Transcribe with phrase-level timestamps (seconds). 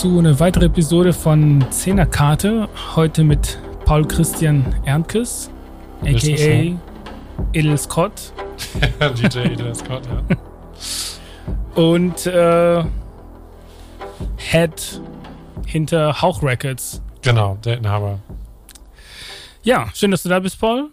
[0.00, 2.70] zu einer weiteren Episode von Zehnerkarte.
[2.96, 5.50] Heute mit Paul Christian Ernkes,
[6.00, 6.74] a.k.a.
[7.52, 8.32] Edel Scott.
[9.18, 10.36] DJ Edel Scott, ja.
[11.82, 12.82] Und äh,
[14.38, 15.02] Head
[15.66, 17.02] hinter Hauch Records.
[17.20, 18.20] Genau, der Inhaber.
[19.62, 20.88] Ja, schön, dass du da bist, Paul.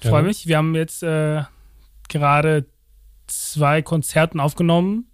[0.00, 0.46] Freue mich.
[0.46, 1.42] Wir haben jetzt äh,
[2.08, 2.64] gerade
[3.26, 5.10] zwei Konzerten aufgenommen.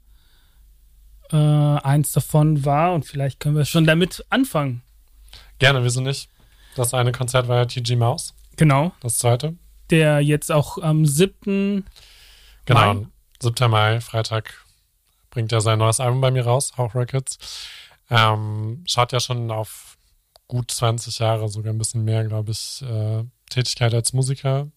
[1.33, 4.83] Äh, eins davon war, und vielleicht können wir schon damit anfangen.
[5.59, 6.29] Gerne, wieso nicht?
[6.77, 8.35] Das eine Konzert war ja TG Mouse.
[8.57, 8.93] Genau.
[9.01, 9.57] Das zweite.
[9.91, 11.85] Der jetzt auch am 7.
[12.65, 13.07] Genau, Mai.
[13.41, 13.71] 7.
[13.71, 14.55] Mai, Freitag,
[15.31, 17.39] bringt er sein neues Album bei mir raus, Hauch Records.
[18.11, 19.97] Ähm, schaut ja schon auf
[20.49, 24.69] gut 20 Jahre, sogar ein bisschen mehr, glaube ich, äh, Tätigkeit als Musiker.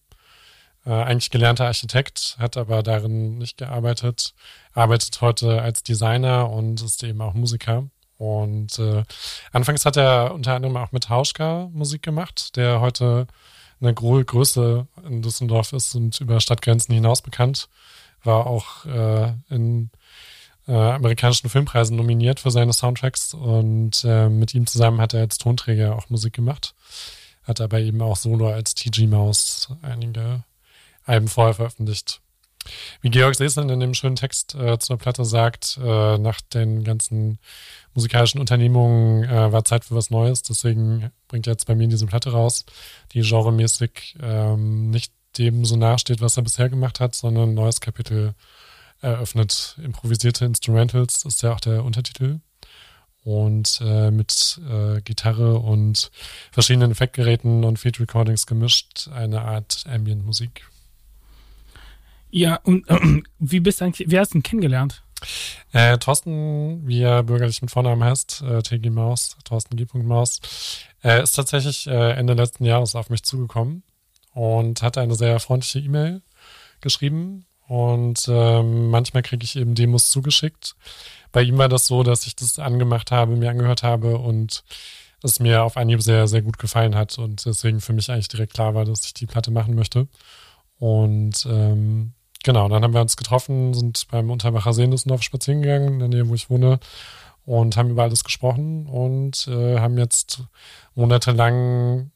[0.86, 4.34] Äh, eigentlich gelernter Architekt, hat aber darin nicht gearbeitet,
[4.72, 7.88] arbeitet heute als Designer und ist eben auch Musiker.
[8.18, 9.02] Und äh,
[9.52, 13.26] anfangs hat er unter anderem auch mit Hauschka Musik gemacht, der heute
[13.80, 17.68] eine große Größe in Düsseldorf ist und über Stadtgrenzen hinaus bekannt.
[18.22, 19.90] War auch äh, in
[20.68, 25.38] äh, amerikanischen Filmpreisen nominiert für seine Soundtracks und äh, mit ihm zusammen hat er als
[25.38, 26.74] Tonträger auch Musik gemacht.
[27.42, 30.44] Hat aber eben auch solo als TG Mouse einige
[31.06, 32.20] Alben vorher veröffentlicht.
[33.00, 37.38] Wie Georg Seesland in dem schönen Text äh, zur Platte sagt, äh, nach den ganzen
[37.94, 40.42] musikalischen Unternehmungen äh, war Zeit für was Neues.
[40.42, 42.64] Deswegen bringt er jetzt bei mir diese Platte raus,
[43.12, 47.80] die genremäßig ähm, nicht dem so nachsteht, was er bisher gemacht hat, sondern ein neues
[47.80, 48.34] Kapitel
[49.00, 49.76] eröffnet.
[49.82, 52.40] Improvisierte Instrumentals ist ja auch der Untertitel.
[53.22, 56.12] Und äh, mit äh, Gitarre und
[56.52, 60.68] verschiedenen Effektgeräten und Feed Recordings gemischt eine Art Ambient-Musik.
[62.36, 65.02] Ja, und äh, wie bist du eigentlich, wie hast du ihn kennengelernt?
[65.72, 69.86] Äh, Thorsten, wie er bürgerlich mit Vornamen heißt, äh, TG Maus, Thorsten G.
[69.94, 70.40] Maus,
[71.02, 73.82] äh, ist tatsächlich äh, Ende letzten Jahres auf mich zugekommen
[74.34, 76.20] und hat eine sehr freundliche E-Mail
[76.82, 80.76] geschrieben und ähm, manchmal kriege ich eben Demos zugeschickt.
[81.32, 84.62] Bei ihm war das so, dass ich das angemacht habe, mir angehört habe und
[85.22, 88.52] es mir auf Anhieb sehr, sehr gut gefallen hat und deswegen für mich eigentlich direkt
[88.52, 90.06] klar war, dass ich die Platte machen möchte.
[90.78, 92.12] Und ähm,
[92.46, 95.98] genau, dann haben wir uns getroffen, sind beim Unterbacher See in Düsseldorf spazieren gegangen, in
[95.98, 96.78] der Nähe, wo ich wohne,
[97.44, 100.42] und haben über alles gesprochen und äh, haben jetzt
[100.94, 102.12] monatelang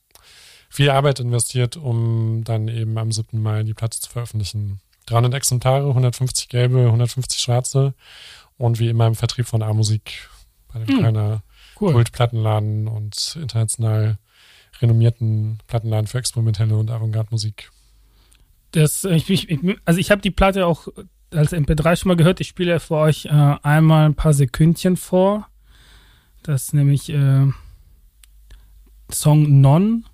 [0.70, 3.42] viel Arbeit investiert, um dann eben am 7.
[3.42, 4.80] Mai die Platte zu veröffentlichen.
[5.06, 7.94] 300 Exemplare, 150 gelbe, 150 schwarze
[8.56, 10.28] und wie immer im Vertrieb von A-Musik
[10.72, 11.42] bei dem hm, kleiner
[11.80, 11.92] cool.
[11.92, 14.18] Kultplattenladen und international
[14.80, 17.70] renommierten Plattenladen für experimentelle und Avantgarde-Musik.
[18.72, 20.88] Das, ich, ich, also ich habe die Platte auch
[21.32, 22.40] als MP3 schon mal gehört.
[22.40, 23.28] Ich spiele für euch äh,
[23.62, 25.48] einmal ein paar Sekündchen vor.
[26.42, 27.46] Das ist nämlich äh,
[29.10, 30.04] Song Non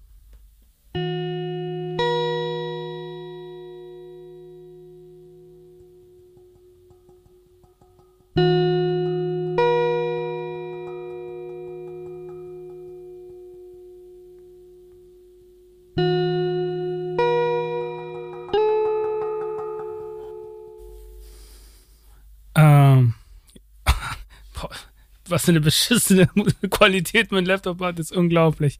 [25.46, 26.26] was eine beschissene
[26.70, 28.78] Qualität mein Laptop hat, ist unglaublich.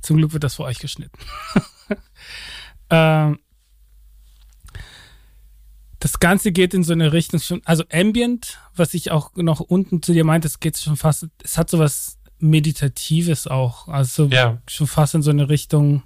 [0.00, 1.16] Zum Glück wird das für euch geschnitten.
[2.90, 3.38] ähm,
[6.00, 10.02] das Ganze geht in so eine Richtung schon, also Ambient, was ich auch noch unten
[10.02, 14.60] zu dir meinte, es geht schon fast, es hat sowas Meditatives auch, also ja.
[14.68, 16.02] schon fast in so eine Richtung,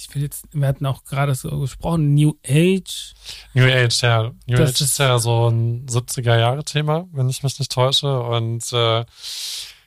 [0.00, 3.14] ich will jetzt, wir hatten auch gerade so gesprochen, New Age.
[3.52, 4.32] New Age, ja.
[4.46, 8.20] New das Age ist ja so ein 70er-Jahre-Thema, wenn ich mich nicht täusche.
[8.20, 9.04] Und äh,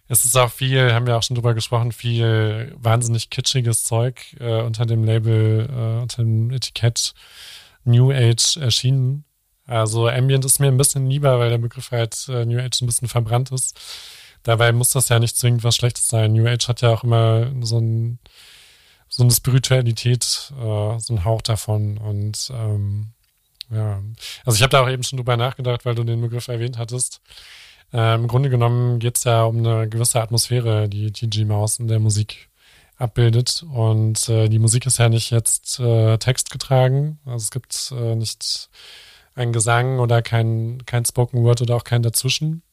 [0.07, 4.61] es ist auch viel, haben wir auch schon drüber gesprochen, viel wahnsinnig kitschiges Zeug äh,
[4.61, 7.13] unter dem Label, äh, unter dem Etikett
[7.83, 9.25] New Age erschienen.
[9.65, 12.85] Also Ambient ist mir ein bisschen lieber, weil der Begriff halt äh, New Age ein
[12.85, 13.79] bisschen verbrannt ist.
[14.43, 16.33] Dabei muss das ja nicht zwingend was Schlechtes sein.
[16.33, 18.19] New Age hat ja auch immer so ein
[19.15, 21.99] so eine Spiritualität, äh, so ein Hauch davon.
[21.99, 23.09] Und ähm,
[23.69, 24.01] ja,
[24.43, 27.21] also ich habe da auch eben schon drüber nachgedacht, weil du den Begriff erwähnt hattest.
[27.93, 31.87] Äh, Im Grunde genommen geht es ja um eine gewisse Atmosphäre, die TG Maus in
[31.87, 32.49] der Musik
[32.97, 33.63] abbildet.
[33.71, 37.19] Und äh, die Musik ist ja nicht jetzt äh, textgetragen.
[37.23, 38.69] Also es gibt äh, nicht
[39.35, 42.63] ein Gesang oder kein, kein Spoken Word oder auch kein dazwischen,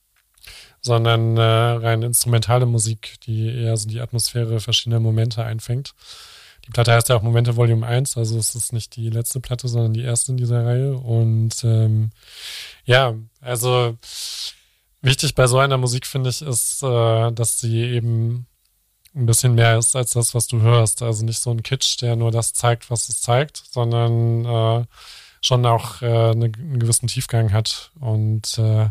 [0.80, 5.94] sondern äh, rein instrumentale Musik, die eher so die Atmosphäre verschiedener Momente einfängt.
[6.66, 9.66] Die Platte heißt ja auch Momente Volume 1, also es ist nicht die letzte Platte,
[9.68, 10.96] sondern die erste in dieser Reihe.
[10.96, 12.10] Und ähm,
[12.84, 13.96] ja, also
[15.02, 18.46] Wichtig bei so einer Musik, finde ich, ist, äh, dass sie eben
[19.14, 21.02] ein bisschen mehr ist als das, was du hörst.
[21.02, 24.84] Also nicht so ein Kitsch, der nur das zeigt, was es zeigt, sondern äh,
[25.40, 27.92] schon auch äh, eine, einen gewissen Tiefgang hat.
[27.98, 28.90] Und äh,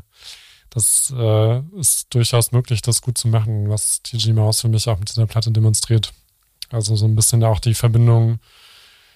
[0.69, 4.99] das äh, ist durchaus möglich, das gut zu machen, was TG Mouse für mich auch
[4.99, 6.13] mit dieser Platte demonstriert.
[6.69, 8.39] Also so ein bisschen auch die Verbindung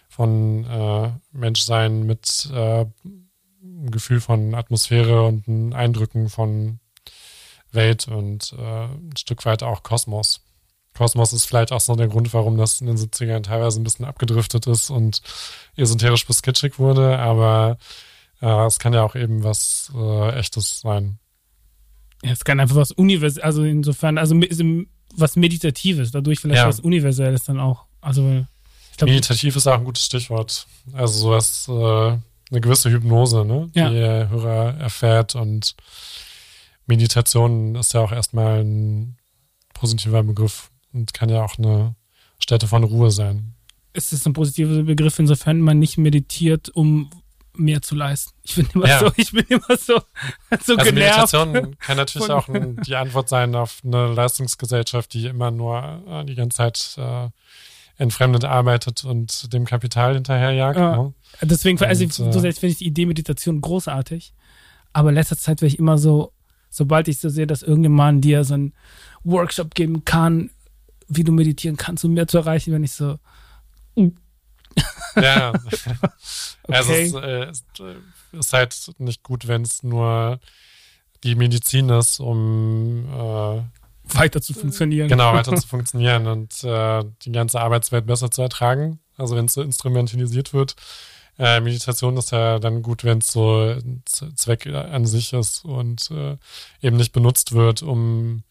[0.10, 6.80] von äh, Menschsein mit äh, einem Gefühl von Atmosphäre und Eindrücken von
[7.72, 10.42] Welt und äh, ein Stück weit auch Kosmos.
[10.96, 14.06] Kosmos ist vielleicht auch so der Grund, warum das in den 70ern teilweise ein bisschen
[14.06, 15.22] abgedriftet ist und
[15.76, 17.78] esoterisch bis kitschig wurde, aber
[18.42, 21.20] äh, es kann ja auch eben was äh, Echtes sein.
[22.24, 24.36] Ja, es kann einfach was Universelles, also insofern, also
[25.16, 26.68] was Meditatives, dadurch vielleicht ja.
[26.68, 27.86] was Universelles dann auch.
[28.02, 28.46] Also
[28.98, 30.66] glaub, Meditativ ist auch ein gutes Stichwort.
[30.94, 32.18] Also sowas, äh,
[32.52, 33.70] eine gewisse Hypnose, ne?
[33.74, 33.90] Ja.
[33.90, 35.76] Die der Hörer erfährt und
[36.86, 39.18] Meditation ist ja auch erstmal ein
[39.74, 41.96] positiver Begriff und kann ja auch eine
[42.40, 43.54] Stätte von Ruhe sein.
[43.94, 47.10] Es ist ein positiver Begriff, insofern man nicht meditiert, um
[47.56, 48.34] mehr zu leisten.
[48.44, 49.00] Ich bin immer ja.
[49.00, 50.00] so, ich bin immer so,
[50.64, 51.34] so also genervt.
[51.34, 52.48] Meditation kann natürlich auch
[52.86, 57.30] die Antwort sein auf eine Leistungsgesellschaft, die immer nur äh, die ganze Zeit äh,
[57.98, 60.80] entfremdet arbeitet und dem Kapital hinterherjagt.
[60.80, 60.96] Ja.
[60.96, 61.14] Ne?
[61.42, 64.34] Deswegen, also und, so selbst finde ich die Idee Meditation großartig.
[64.94, 66.32] Aber in letzter Zeit wäre ich immer so,
[66.70, 68.74] sobald ich so sehe, dass irgendjemand dir so einen
[69.24, 70.50] Workshop geben kann,
[71.08, 73.18] wie du meditieren kannst, um mehr zu erreichen, wenn ich so.
[75.16, 75.54] Ja.
[76.68, 77.14] Also okay.
[77.14, 80.40] Also es ist, äh, ist halt nicht gut, wenn es nur
[81.24, 83.62] die Medizin ist, um äh,
[84.16, 85.08] weiter zu funktionieren.
[85.08, 89.00] Genau, weiter zu funktionieren und äh, die ganze Arbeitswelt besser zu ertragen.
[89.18, 90.76] Also wenn es so instrumentalisiert wird.
[91.40, 93.76] Äh, Meditation ist ja dann gut, wenn es so
[94.36, 96.38] Zweck an sich ist und äh,
[96.82, 98.44] eben nicht benutzt wird, um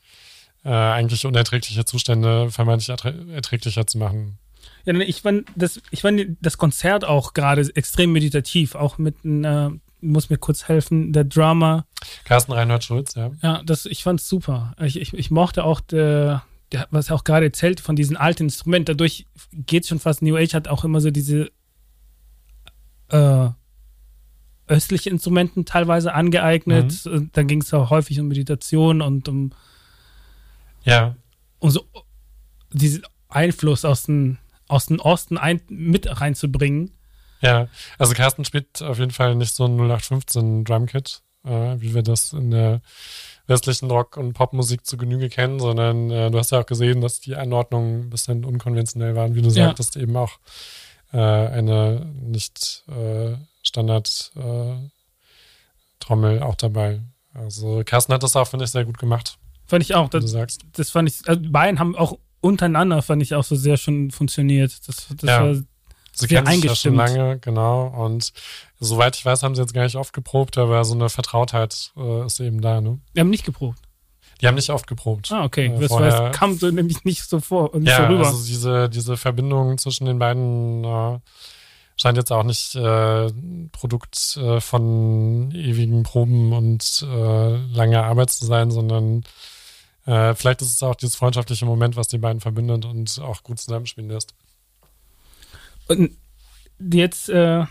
[0.65, 4.39] äh, eigentlich unerträgliche Zustände vermeintlich erträglicher zu machen.
[4.85, 9.71] Ja, ich fand das, ich fand das Konzert auch gerade extrem meditativ, auch mit äh,
[10.03, 11.87] muss mir kurz helfen, der Drama.
[12.25, 13.31] Carsten Reinhard Schulz, ja.
[13.43, 14.75] Ja, das, ich fand's super.
[14.81, 18.45] Ich, ich, ich mochte auch der, der, was er auch gerade erzählt von diesen alten
[18.45, 18.97] Instrumenten.
[18.97, 20.21] Dadurch geht's schon fast.
[20.21, 21.51] New Age hat auch immer so diese
[23.09, 23.49] äh,
[24.67, 27.05] östliche Instrumenten teilweise angeeignet.
[27.05, 27.31] Mhm.
[27.33, 29.53] Dann ging es auch häufig um Meditation und um
[30.85, 31.15] ja.
[31.61, 31.87] um so
[32.73, 34.39] diesen Einfluss aus dem
[34.73, 36.93] aus dem Osten ein, mit reinzubringen.
[37.41, 42.03] Ja, also Carsten spielt auf jeden Fall nicht so ein 0815 Drumkit, äh, wie wir
[42.03, 42.81] das in der
[43.47, 47.21] westlichen Rock- und Popmusik zu Genüge kennen, sondern äh, du hast ja auch gesehen, dass
[47.21, 49.67] die Anordnungen ein bisschen unkonventionell waren, wie du ja.
[49.67, 50.39] sagtest, eben auch
[51.13, 54.75] äh, eine nicht äh, Standard äh,
[55.99, 57.01] Trommel auch dabei.
[57.35, 59.39] Also Carsten hat das auch, finde ich, sehr gut gemacht.
[59.67, 60.09] Fand ich auch.
[60.09, 60.33] Das,
[60.73, 64.73] das fand ich, also beiden haben auch untereinander, fand ich auch so sehr schon funktioniert.
[64.87, 65.43] Das, das ja.
[65.43, 65.57] war
[66.15, 67.87] Sie kennen sich ja schon lange, genau.
[67.87, 68.33] Und
[68.79, 72.27] soweit ich weiß, haben sie jetzt gar nicht oft geprobt, aber so eine Vertrautheit äh,
[72.27, 72.99] ist eben da, ne?
[73.15, 73.79] Wir haben nicht geprobt.
[74.41, 75.31] Die haben nicht oft geprobt.
[75.33, 75.67] Ah, okay.
[75.67, 78.27] Äh, das vorher, kam so nämlich nicht so vor und nicht ja, so rüber.
[78.27, 81.19] Also diese, diese Verbindung zwischen den beiden äh,
[81.97, 83.31] scheint jetzt auch nicht äh,
[83.71, 89.23] Produkt äh, von ewigen Proben und äh, langer Arbeit zu sein, sondern
[90.07, 93.59] äh, vielleicht ist es auch dieses freundschaftliche Moment, was die beiden verbindet und auch gut
[93.59, 94.35] zusammenspielen lässt.
[95.89, 96.17] Und
[96.79, 97.65] jetzt äh,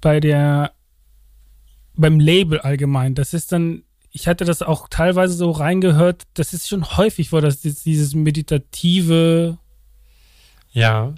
[0.00, 0.72] bei der
[1.96, 6.68] beim Label allgemein, das ist dann, ich hatte das auch teilweise so reingehört, das ist
[6.68, 9.58] schon häufig vor, dass dieses meditative.
[10.72, 11.14] Ja.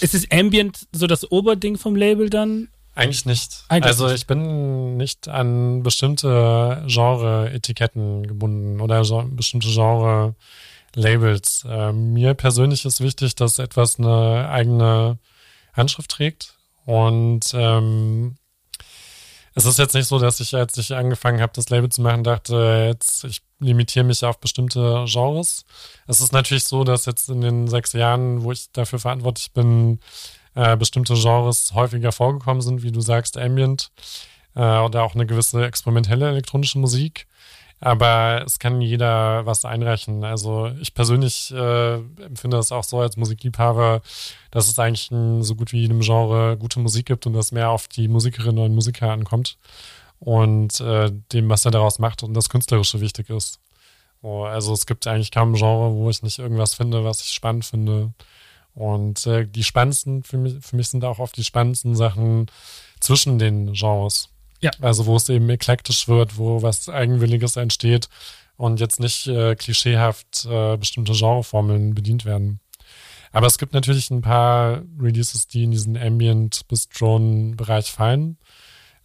[0.00, 2.68] Ist es Ambient so das Oberding vom Label dann?
[2.94, 3.64] Eigentlich nicht.
[3.68, 11.64] Eigentlich also ich bin nicht an bestimmte Genre-Etiketten gebunden oder bestimmte Genre-Labels.
[11.68, 15.18] Äh, mir persönlich ist wichtig, dass etwas eine eigene
[15.72, 16.54] Handschrift trägt.
[16.84, 18.36] Und ähm,
[19.54, 22.24] es ist jetzt nicht so, dass ich, als ich angefangen habe, das Label zu machen,
[22.24, 25.64] dachte, jetzt ich limitiere mich auf bestimmte Genres.
[26.06, 30.00] Es ist natürlich so, dass jetzt in den sechs Jahren, wo ich dafür verantwortlich bin,
[30.54, 33.90] äh, bestimmte Genres häufiger vorgekommen sind, wie du sagst, Ambient
[34.54, 37.26] äh, oder auch eine gewisse experimentelle elektronische Musik.
[37.80, 40.22] Aber es kann jeder was einreichen.
[40.22, 44.02] Also ich persönlich äh, empfinde das auch so als Musikliebhaber,
[44.52, 47.70] dass es eigentlich in so gut wie jedem Genre gute Musik gibt und dass mehr
[47.70, 49.58] auf die Musikerinnen und Musiker ankommt
[50.20, 53.58] und äh, dem, was er daraus macht und das Künstlerische wichtig ist.
[54.22, 57.32] So, also es gibt eigentlich kaum ein Genre, wo ich nicht irgendwas finde, was ich
[57.32, 58.12] spannend finde.
[58.74, 62.46] Und äh, die spannendsten, für mich, für mich sind auch oft die spannendsten Sachen
[63.00, 64.30] zwischen den Genres.
[64.60, 64.70] Ja.
[64.80, 68.08] Also wo es eben eklektisch wird, wo was Eigenwilliges entsteht
[68.56, 72.60] und jetzt nicht äh, klischeehaft äh, bestimmte Genreformeln bedient werden.
[73.32, 78.38] Aber es gibt natürlich ein paar Releases, die in diesen Ambient- bis Drone-Bereich fallen.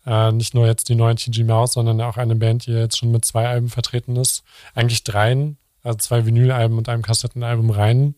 [0.05, 3.11] Äh, nicht nur jetzt die neuen TG Mouse, sondern auch eine Band, die jetzt schon
[3.11, 4.43] mit zwei Alben vertreten ist.
[4.75, 8.15] Eigentlich dreien, also zwei Vinylalben und einem Kassettenalbum rein.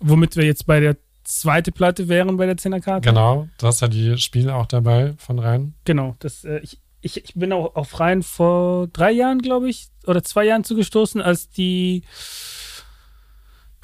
[0.00, 3.08] Womit wir jetzt bei der zweite Platte wären bei der 10er Karte.
[3.08, 5.74] Genau, du hast ja die Spiele auch dabei von Rhein.
[5.84, 9.88] Genau, das, äh, ich, ich, ich bin auch auf Rhein vor drei Jahren, glaube ich,
[10.06, 12.02] oder zwei Jahren zugestoßen, als die,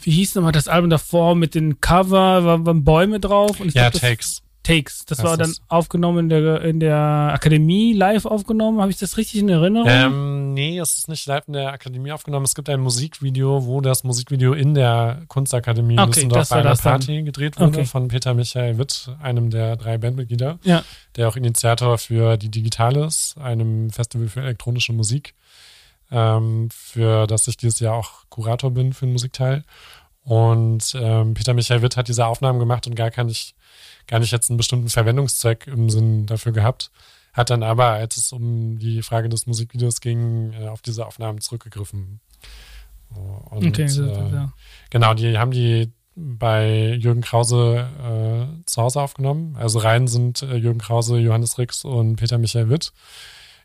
[0.01, 3.61] wie hieß nochmal das Album davor mit den Cover, waren, waren Bäume drauf.
[3.61, 4.44] Und ich ja, glaub, Takes.
[4.65, 5.05] Takes.
[5.05, 8.81] Das, war dann aufgenommen in der, in der Akademie, live aufgenommen.
[8.81, 9.89] Habe ich das richtig in Erinnerung?
[9.89, 12.45] Ähm, nee, es ist nicht live in der Akademie aufgenommen.
[12.45, 16.75] Es gibt ein Musikvideo, wo das Musikvideo in der Kunstakademie okay, in Düsseldorf bei einer
[16.75, 17.25] Party dann.
[17.27, 17.85] gedreht wurde okay.
[17.85, 20.83] von Peter Michael Witt, einem der drei Bandmitglieder, ja.
[21.17, 25.35] der auch Initiator für die Digitales, einem Festival für elektronische Musik,
[26.11, 29.63] ähm, für das ich dieses Jahr auch Kurator bin für den Musikteil.
[30.23, 33.54] Und ähm, Peter Michael Witt hat diese Aufnahmen gemacht und gar kann ich
[34.07, 36.91] gar nicht jetzt einen bestimmten Verwendungszweck im Sinn dafür gehabt,
[37.33, 41.41] hat dann aber, als es um die Frage des Musikvideos ging, äh, auf diese Aufnahmen
[41.41, 42.21] zurückgegriffen.
[43.51, 44.53] Und, okay, äh, ja.
[44.91, 49.57] Genau, die haben die bei Jürgen Krause äh, zu Hause aufgenommen.
[49.59, 52.93] Also rein sind äh, Jürgen Krause, Johannes Rix und Peter Michael Witt.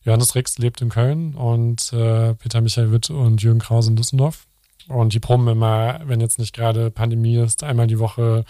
[0.03, 4.47] Johannes Rix lebt in Köln und äh, Peter Michael Witt und Jürgen Krause in Düsseldorf.
[4.87, 8.45] Und die proben immer, wenn jetzt nicht gerade Pandemie ist, einmal die Woche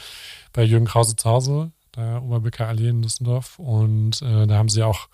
[0.54, 3.60] bei Jürgen Krause zu Hause der Oberbecker Allee in Düsseldorf.
[3.60, 5.08] Und äh, da haben sie auch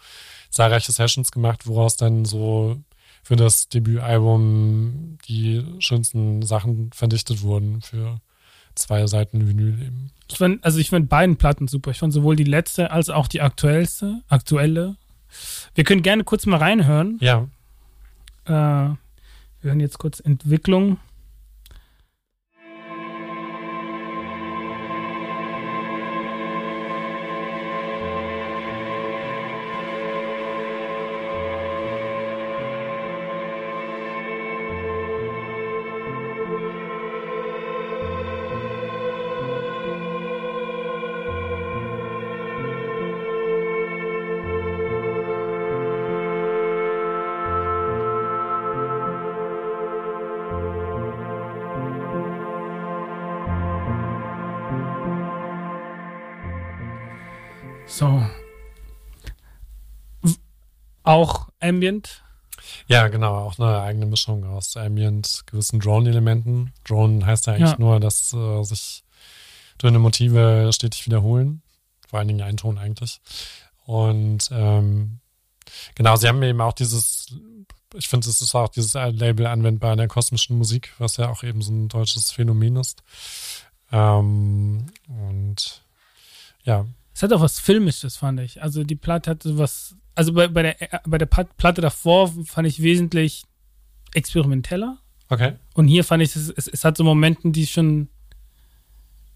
[0.50, 2.78] zahlreiche Sessions gemacht, woraus dann so
[3.24, 8.22] für das Debütalbum die schönsten Sachen verdichtet wurden für
[8.76, 10.12] zwei Seiten Vinyl eben.
[10.30, 11.92] Ich fand, also ich finde beiden Platten super.
[11.92, 14.96] Ich fand sowohl die letzte als auch die aktuellste, aktuelle.
[15.74, 17.18] Wir können gerne kurz mal reinhören.
[17.22, 17.48] Ja.
[18.46, 18.98] Äh, wir
[19.62, 21.00] hören jetzt kurz Entwicklung.
[61.06, 62.22] Auch Ambient?
[62.88, 66.74] Ja, genau, auch eine eigene Mischung aus Ambient, gewissen Drone-Elementen.
[66.84, 67.80] Drone heißt ja eigentlich ja.
[67.80, 69.04] nur, dass äh, sich
[69.82, 71.62] dünne Motive stetig wiederholen.
[72.08, 73.20] Vor allen Dingen ein Ton eigentlich.
[73.86, 75.20] Und ähm,
[75.96, 77.28] genau, sie haben eben auch dieses,
[77.94, 81.44] ich finde, es ist auch dieses Label anwendbar in der kosmischen Musik, was ja auch
[81.44, 83.04] eben so ein deutsches Phänomen ist.
[83.92, 85.82] Ähm, und
[86.64, 86.86] ja,
[87.16, 88.62] es hat auch was Filmisches, fand ich.
[88.62, 92.82] Also die Platte hat was, also bei, bei, der, bei der Platte davor fand ich
[92.82, 93.46] wesentlich
[94.14, 94.98] experimenteller.
[95.30, 95.54] Okay.
[95.74, 98.10] Und hier fand ich, es, es, es hat so Momenten, die schon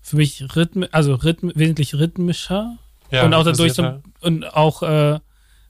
[0.02, 2.78] für mich Rhythm, also Rhythm, wesentlich rhythmischer.
[3.12, 5.20] Ja, und auch dadurch so, und auch äh,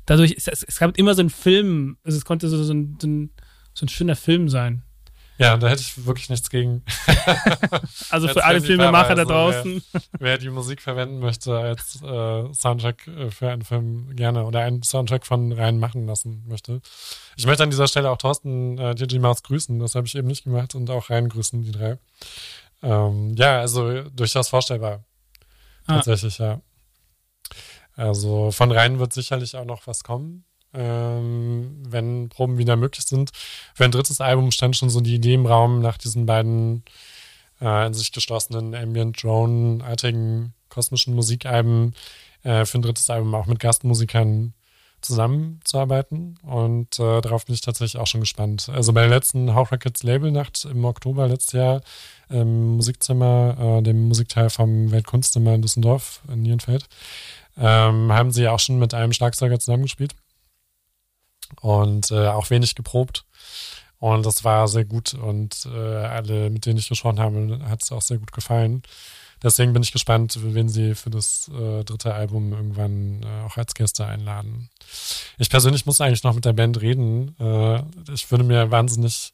[0.07, 3.07] dadurch, es, es, gab immer so einen Film, also es konnte so, so, ein, so,
[3.07, 3.29] ein,
[3.75, 4.81] so ein schöner Film sein.
[5.39, 6.83] Ja, da hätte ich wirklich nichts gegen.
[8.09, 9.81] also für alle Filmemacher da draußen.
[9.93, 14.59] Wer, wer, die Musik verwenden möchte als äh, Soundtrack äh, für einen Film gerne oder
[14.59, 16.81] einen Soundtrack von rein machen lassen möchte.
[17.37, 20.27] Ich möchte an dieser Stelle auch Thorsten äh, DJ Maus grüßen, das habe ich eben
[20.27, 21.97] nicht gemacht und auch rein grüßen, die drei.
[22.83, 25.05] Ähm, ja, also durchaus vorstellbar.
[25.85, 25.95] Ah.
[25.95, 26.59] Tatsächlich, ja.
[27.95, 30.43] Also von rein wird sicherlich auch noch was kommen
[30.73, 33.31] ähm, wenn Proben wieder möglich sind.
[33.73, 36.83] Für ein drittes Album stand schon so die Idee im Raum nach diesen beiden
[37.61, 41.93] äh, in sich geschlossenen Ambient Drone-artigen kosmischen Musikalben
[42.43, 44.53] äh, für ein drittes Album auch mit Gastmusikern
[45.01, 48.69] zusammenzuarbeiten und äh, darauf bin ich tatsächlich auch schon gespannt.
[48.69, 51.81] Also bei der letzten Hauch Records Labelnacht im Oktober letztes Jahr
[52.29, 56.85] im Musikzimmer, äh, dem Musikteil vom Weltkunstzimmer in Düsseldorf in Nierenfeld,
[57.57, 60.15] ähm, haben sie auch schon mit einem Schlagzeuger zusammengespielt
[61.61, 63.25] und äh, auch wenig geprobt.
[63.99, 67.91] Und das war sehr gut und äh, alle, mit denen ich gesprochen habe, hat es
[67.91, 68.81] auch sehr gut gefallen.
[69.41, 73.73] Deswegen bin ich gespannt, wen sie für das äh, dritte Album irgendwann äh, auch als
[73.73, 74.69] Gäste einladen.
[75.37, 77.35] Ich persönlich muss eigentlich noch mit der Band reden.
[77.39, 77.81] Äh,
[78.13, 79.33] ich würde mir wahnsinnig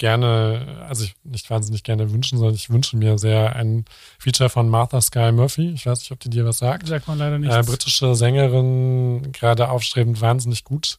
[0.00, 3.84] gerne, also ich nicht wahnsinnig gerne wünschen, sondern ich wünsche mir sehr ein
[4.18, 5.70] Feature von Martha Sky Murphy.
[5.70, 6.88] Ich weiß nicht, ob die dir was sagt.
[6.88, 7.52] Sagt man leider nicht.
[7.52, 10.98] Äh, britische Sängerin, gerade aufstrebend, wahnsinnig gut.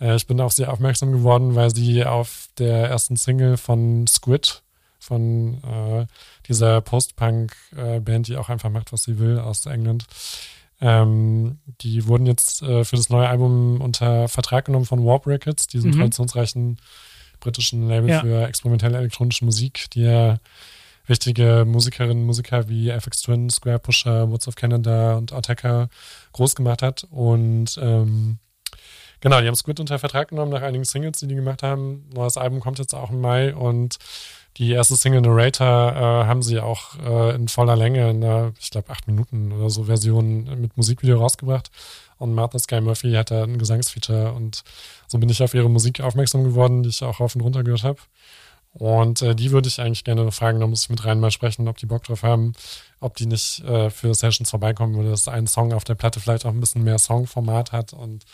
[0.00, 4.62] Äh, ich bin auf sie aufmerksam geworden, weil sie auf der ersten Single von Squid,
[5.00, 6.06] von äh,
[6.48, 10.06] dieser Post-Punk-Band, die auch einfach macht, was sie will, aus England,
[10.80, 15.66] ähm, die wurden jetzt äh, für das neue Album unter Vertrag genommen von Warp Records,
[15.66, 15.96] diesem mhm.
[15.96, 16.78] traditionsreichen
[17.46, 18.20] britischen Label ja.
[18.20, 20.38] für experimentelle elektronische Musik, die ja
[21.06, 25.88] wichtige Musikerinnen und Musiker wie FX Twin, Square Pusher, Woods of Canada und Attacker
[26.32, 27.06] groß gemacht hat.
[27.08, 28.38] Und ähm,
[29.20, 32.10] genau, die haben Squid unter Vertrag genommen nach einigen Singles, die die gemacht haben.
[32.12, 33.98] Neues Album kommt jetzt auch im Mai und
[34.56, 38.70] die erste Single Narrator äh, haben sie auch äh, in voller Länge, in einer, ich
[38.70, 41.70] glaube, acht Minuten oder so Version mit Musikvideo rausgebracht.
[42.18, 44.62] Und Martha Sky Murphy hat da ein Gesangsfeature und
[45.06, 47.84] so bin ich auf ihre Musik aufmerksam geworden, die ich auch rauf und runter gehört
[47.84, 47.98] habe.
[48.72, 51.66] Und äh, die würde ich eigentlich gerne fragen, da muss ich mit rein mal sprechen,
[51.66, 52.52] ob die Bock drauf haben,
[53.00, 56.44] ob die nicht äh, für Sessions vorbeikommen oder dass ein Song auf der Platte vielleicht
[56.44, 58.24] auch ein bisschen mehr Songformat hat und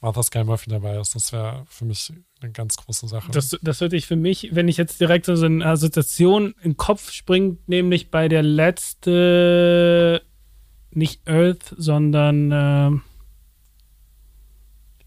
[0.00, 1.14] Martha Sky Murphy dabei ist.
[1.14, 3.30] Das wäre für mich eine ganz große Sache.
[3.32, 7.12] Das, das würde ich für mich, wenn ich jetzt direkt so eine Assoziation im Kopf
[7.12, 10.22] springt, nämlich bei der letzte,
[10.90, 12.98] nicht Earth, sondern äh,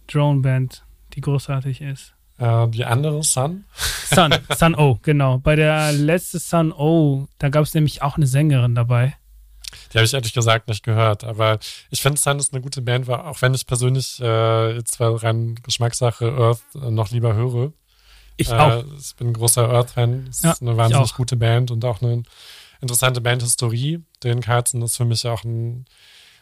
[0.08, 0.84] Drone Band,
[1.14, 2.14] die großartig ist.
[2.38, 3.66] Äh, die andere Sun?
[3.74, 5.38] Sun, Sun O, genau.
[5.38, 9.16] Bei der letzte Sun O, da gab es nämlich auch eine Sängerin dabei.
[9.92, 11.60] Die habe ich ehrlich gesagt nicht gehört, aber
[11.90, 15.56] ich finde Sun ist eine gute Band, auch wenn ich persönlich äh, jetzt zwar rein
[15.64, 17.72] Geschmackssache Earth äh, noch lieber höre.
[18.38, 18.84] Ich äh, auch.
[19.00, 20.28] Ich bin ein großer Earth-Fan.
[20.30, 22.24] Es ja, ist eine wahnsinnig gute Band und auch eine
[22.82, 24.04] interessante Bandhistorie.
[24.24, 25.86] Den Carlson ist für mich auch ein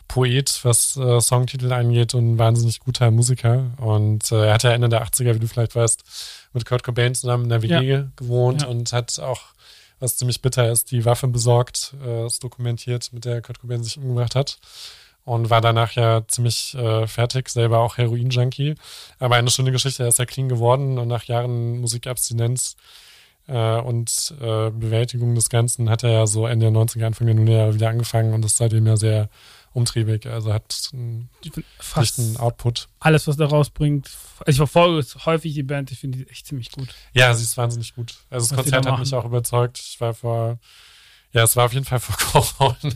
[0.07, 3.71] Poet, was äh, Songtitel angeht und ein wahnsinnig guter Musiker.
[3.77, 6.03] Und äh, er hat ja Ende der 80er, wie du vielleicht weißt,
[6.53, 8.07] mit Kurt Cobain zusammen in der WG ja.
[8.15, 8.67] gewohnt ja.
[8.67, 9.41] und hat auch
[9.99, 13.97] was ziemlich bitter ist, die Waffe besorgt, äh, ist dokumentiert, mit der Kurt Cobain sich
[13.97, 14.59] umgebracht hat.
[15.25, 18.75] Und war danach ja ziemlich äh, fertig, selber auch Heroin-Junkie.
[19.19, 22.75] Aber eine schöne Geschichte, er ist ja clean geworden und nach Jahren Musikabstinenz
[23.47, 27.35] äh, und äh, Bewältigung des Ganzen hat er ja so Ende der 90er, Anfang der
[27.35, 29.29] Nullerjahre wieder angefangen und ist seitdem ja sehr
[29.73, 30.27] umtriebig.
[30.27, 31.29] Also hat einen,
[31.79, 32.87] fast einen Output.
[32.99, 34.09] Alles, was da rausbringt.
[34.39, 36.89] Also ich verfolge häufig die Band, ich finde die echt ziemlich gut.
[37.13, 38.15] Ja, sie ist wahnsinnig gut.
[38.29, 39.79] Also das was Konzert hat mich auch überzeugt.
[39.79, 40.59] Ich war vor,
[41.31, 42.15] ja, es war auf jeden Fall vor
[42.47, 42.93] Corona.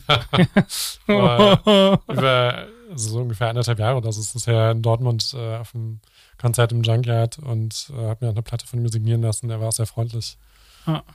[2.07, 5.71] über also so ungefähr anderthalb Jahre oder so ist es ja in Dortmund äh, auf
[5.71, 5.99] dem
[6.37, 9.49] Konzert im Junkyard und äh, hat mir auch eine Platte von ihm signieren lassen.
[9.49, 10.37] Er war sehr freundlich.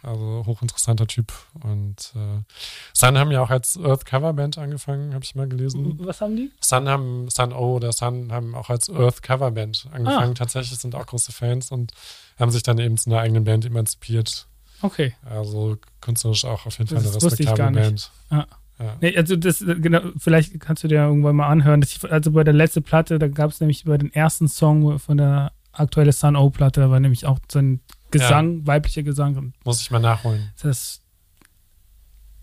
[0.03, 1.33] Also hochinteressanter Typ.
[1.63, 2.43] Und äh,
[2.93, 5.99] Sun haben ja auch als Earth Coverband angefangen, habe ich mal gelesen.
[6.01, 6.51] Was haben die?
[6.61, 10.33] Sun haben, Sun O oder Sun haben auch als Earth Coverband angefangen.
[10.33, 10.35] Ah.
[10.35, 11.93] Tatsächlich sind auch große Fans und
[12.39, 14.47] haben sich dann eben zu einer eigenen Band emanzipiert.
[14.83, 15.15] Okay.
[15.25, 18.11] Also künstlerisch auch auf jeden Fall eine respektable Band.
[18.31, 18.47] Ah.
[18.79, 18.97] Ja.
[19.01, 21.83] Nee, also das, genau, vielleicht kannst du dir irgendwann mal anhören.
[21.83, 25.19] Ich, also bei der letzten Platte, da gab es nämlich bei den ersten Song von
[25.19, 27.81] der aktuellen Sun O-Platte, da war nämlich auch so ein
[28.13, 28.67] Gesang, ja.
[28.67, 29.53] weiblicher Gesang.
[29.65, 30.53] Muss ich mal nachholen.
[30.63, 31.01] Das,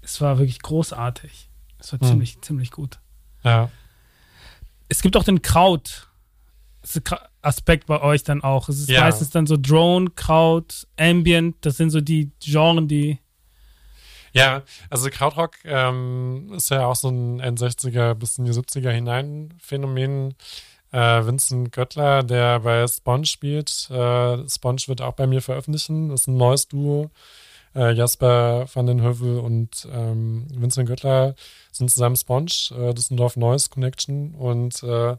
[0.02, 1.50] es war wirklich großartig.
[1.80, 2.08] Es war hm.
[2.08, 3.00] ziemlich, ziemlich gut.
[3.44, 3.70] Ja.
[4.90, 6.08] Es gibt auch den Kraut.
[7.42, 8.70] Aspekt bei euch dann auch.
[8.70, 9.02] Es ist ja.
[9.02, 13.20] meistens dann so Drone, Kraut, Ambient, das sind so die Genres, die.
[14.32, 19.54] Ja, also Krautrock ähm, ist ja auch so ein N60er bis in die 70er hinein
[19.60, 20.36] Phänomen
[20.92, 23.90] äh, Vincent Göttler, der bei Sponge spielt.
[23.90, 26.10] Äh, Sponge wird auch bei mir veröffentlichen.
[26.10, 27.12] Das ist ein neues Duo.
[27.76, 31.36] Äh, Jasper van den Hövel und ähm, Vincent Göttler
[31.72, 34.34] sind zusammen Sponge, äh, Düsseldorf Noise Connection.
[34.34, 35.18] Und äh,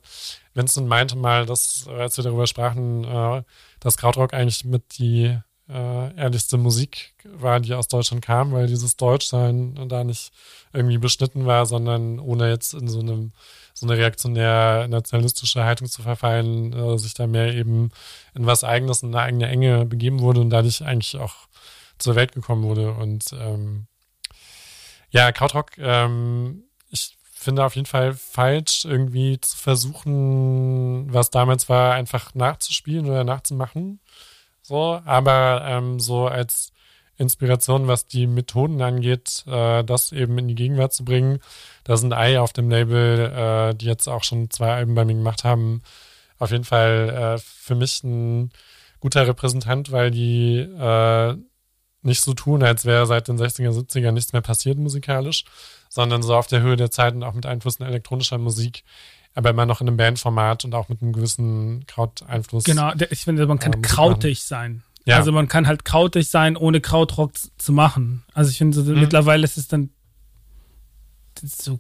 [0.55, 3.43] Vincent meinte mal, dass, als wir darüber sprachen, äh,
[3.79, 8.97] dass Krautrock eigentlich mit die äh, ehrlichste Musik war, die aus Deutschland kam, weil dieses
[8.97, 10.33] Deutschsein da nicht
[10.73, 13.33] irgendwie beschnitten war, sondern ohne jetzt in so einem
[13.81, 17.91] so eine reaktionär nationalistische Haltung zu verfallen, äh, sich da mehr eben
[18.35, 21.49] in was Eigenes, in eine eigene Enge begeben wurde und dadurch eigentlich auch
[21.99, 22.93] zur Welt gekommen wurde.
[22.93, 23.87] Und ähm,
[25.09, 31.95] ja, Krautrock, ähm, ich finde auf jeden Fall falsch, irgendwie zu versuchen, was damals war,
[31.95, 34.01] einfach nachzuspielen oder nachzumachen.
[34.61, 36.73] So, aber ähm, so als
[37.21, 41.39] Inspiration, was die Methoden angeht, äh, das eben in die Gegenwart zu bringen.
[41.85, 45.15] Da sind Ei auf dem Label, äh, die jetzt auch schon zwei Alben bei mir
[45.15, 45.83] gemacht haben,
[46.39, 48.51] auf jeden Fall äh, für mich ein
[49.01, 51.37] guter Repräsentant, weil die äh,
[52.03, 55.45] nicht so tun, als wäre seit den 60er, 70er nichts mehr passiert musikalisch,
[55.91, 58.85] sondern so auf der Höhe der Zeiten auch mit Einflüssen elektronischer Musik
[59.35, 62.65] aber immer noch in einem Bandformat und auch mit einem gewissen Krauteinfluss.
[62.65, 64.83] Genau, ich finde, man kann äh, krautig sein.
[65.07, 65.17] Ja.
[65.17, 68.23] Also man kann halt krautig sein, ohne Krautrock zu machen.
[68.35, 69.01] Also ich finde, so, mhm.
[69.01, 69.91] mittlerweile ist es dann
[71.43, 71.79] so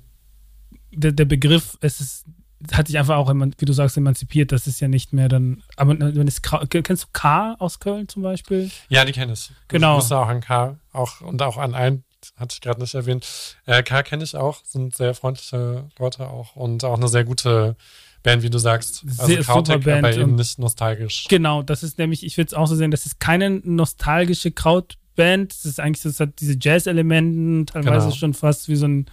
[0.91, 2.25] der, der Begriff, es ist
[2.73, 4.53] hat sich einfach auch, wie du sagst, emanzipiert.
[4.53, 5.63] Das ist ja nicht mehr dann.
[5.77, 8.71] Aber wenn es kennst du K aus Köln zum Beispiel?
[8.89, 9.51] Ja, die kenne ich.
[9.69, 9.97] Genau.
[9.97, 12.05] Ich wusste auch an K auch und auch an ein,
[12.37, 13.57] hatte ich gerade nicht erwähnt.
[13.65, 17.77] Äh, K kenne ich auch, sind sehr freundliche Leute auch und auch eine sehr gute
[18.23, 19.05] Band, wie du sagst.
[19.07, 21.27] Also sehr super Band aber eben nicht nostalgisch.
[21.29, 25.53] Genau, das ist nämlich, ich würde es auch so sehen, das ist keine nostalgische Krautband.
[25.53, 28.17] Das ist eigentlich, das hat diese Jazz-Elementen, teilweise genau.
[28.17, 29.07] schon fast wie so ein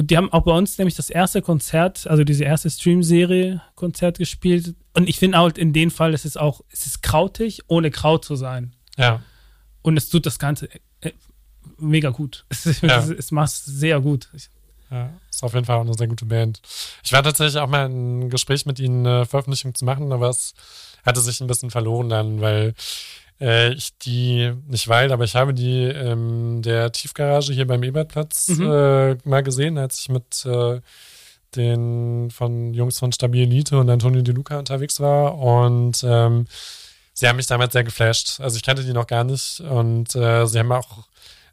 [0.00, 4.16] und die haben auch bei uns nämlich das erste Konzert, also diese erste Stream-Serie Konzert
[4.16, 4.74] gespielt.
[4.94, 8.24] Und ich finde auch in dem Fall, es ist auch, es ist krautig, ohne Kraut
[8.24, 8.74] zu sein.
[8.96, 9.22] Ja.
[9.82, 10.70] Und es tut das Ganze
[11.02, 11.12] äh,
[11.76, 12.46] mega gut.
[12.50, 12.98] Es, ja.
[12.98, 14.30] es, es macht sehr gut.
[14.90, 16.60] Ja, ist auf jeden Fall auch eine sehr gute Band.
[17.04, 20.54] Ich war tatsächlich auch mal ein Gespräch mit ihnen, eine Veröffentlichung zu machen, aber es
[21.04, 22.74] hatte sich ein bisschen verloren dann, weil
[23.40, 28.48] äh, ich die, nicht weil, aber ich habe die ähm, der Tiefgarage hier beim Ebertplatz
[28.48, 28.70] mhm.
[28.70, 30.80] äh, mal gesehen, als ich mit äh,
[31.56, 36.46] den von Jungs von Stabil Elite und Antonio De Luca unterwegs war und ähm,
[37.12, 38.40] sie haben mich damals sehr geflasht.
[38.40, 41.04] Also ich kannte die noch gar nicht und äh, sie haben auch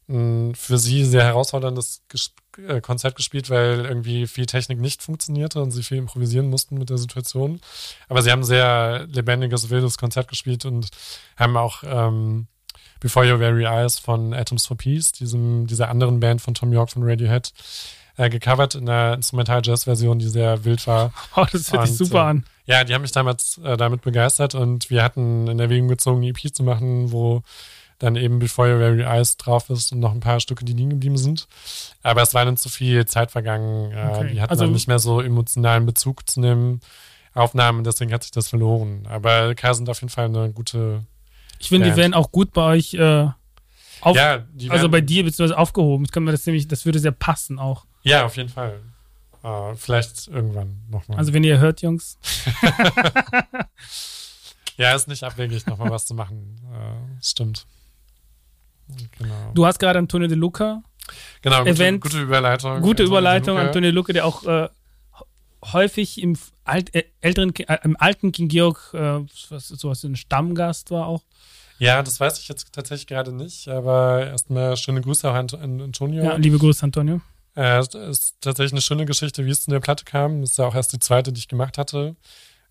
[0.10, 2.34] ein für sie sehr herausforderndes Ges
[2.68, 6.90] äh, Konzert gespielt, weil irgendwie viel Technik nicht funktionierte und sie viel improvisieren mussten mit
[6.90, 7.60] der Situation.
[8.08, 10.90] Aber sie haben ein sehr lebendiges, wildes Konzert gespielt und
[11.36, 12.48] haben auch ähm,
[13.00, 16.90] Before Your Very Eyes von Atoms for Peace, diesem, dieser anderen Band von Tom York
[16.90, 17.54] von Radiohead,
[18.18, 21.14] äh, gecovert in einer Instrumental-Jazz-Version, die sehr wild war.
[21.36, 22.46] Oh, das hört sich super äh, an.
[22.66, 26.30] Ja, die haben mich damals äh, damit begeistert und wir hatten in Erwägung gezogen, eine
[26.30, 27.44] EP zu machen, wo
[28.00, 30.92] dann eben Before Your Very Eyes drauf ist und noch ein paar Stücke, die liegen
[30.92, 31.48] geblieben sind.
[32.04, 33.92] Aber es war dann zu viel Zeit vergangen.
[33.92, 34.30] Äh, okay.
[34.34, 36.82] Die hatten also, dann nicht mehr so emotionalen Bezug zu den
[37.34, 39.08] Aufnahmen, deswegen hat sich das verloren.
[39.10, 41.04] Aber K sind auf jeden Fall eine gute.
[41.60, 43.28] Ich finde, die wären auch gut bei euch äh,
[44.02, 46.06] auf, ja, also bei dir beziehungsweise aufgehoben.
[46.06, 47.86] Das, das, nämlich, das würde sehr passen auch.
[48.04, 48.80] Ja, auf jeden Fall.
[49.44, 51.18] Uh, vielleicht irgendwann nochmal.
[51.18, 52.18] Also wenn ihr hört, Jungs.
[54.78, 56.60] ja, ist nicht abwegig, nochmal was zu machen.
[56.66, 57.66] Uh, stimmt.
[59.18, 59.52] Genau.
[59.54, 60.82] Du hast gerade Antonio De Luca.
[61.42, 62.82] Genau, gute, Event, gute Überleitung.
[62.82, 64.70] Gute Antonio Überleitung, De Antonio De Luca, der auch äh,
[65.74, 69.20] häufig im alt, äh, älteren, äh, im alten King Georg äh,
[69.50, 71.24] was, sowas ein Stammgast war auch.
[71.80, 75.82] Ja, das weiß ich jetzt tatsächlich gerade nicht, aber erstmal schöne Grüße auch an, an
[75.82, 76.24] Antonio.
[76.24, 77.22] Ja, liebe Grüße, Antonio.
[77.56, 80.42] Äh, es ist tatsächlich eine schöne Geschichte, wie es zu der Platte kam.
[80.42, 82.16] Das ist ja auch erst die zweite, die ich gemacht hatte.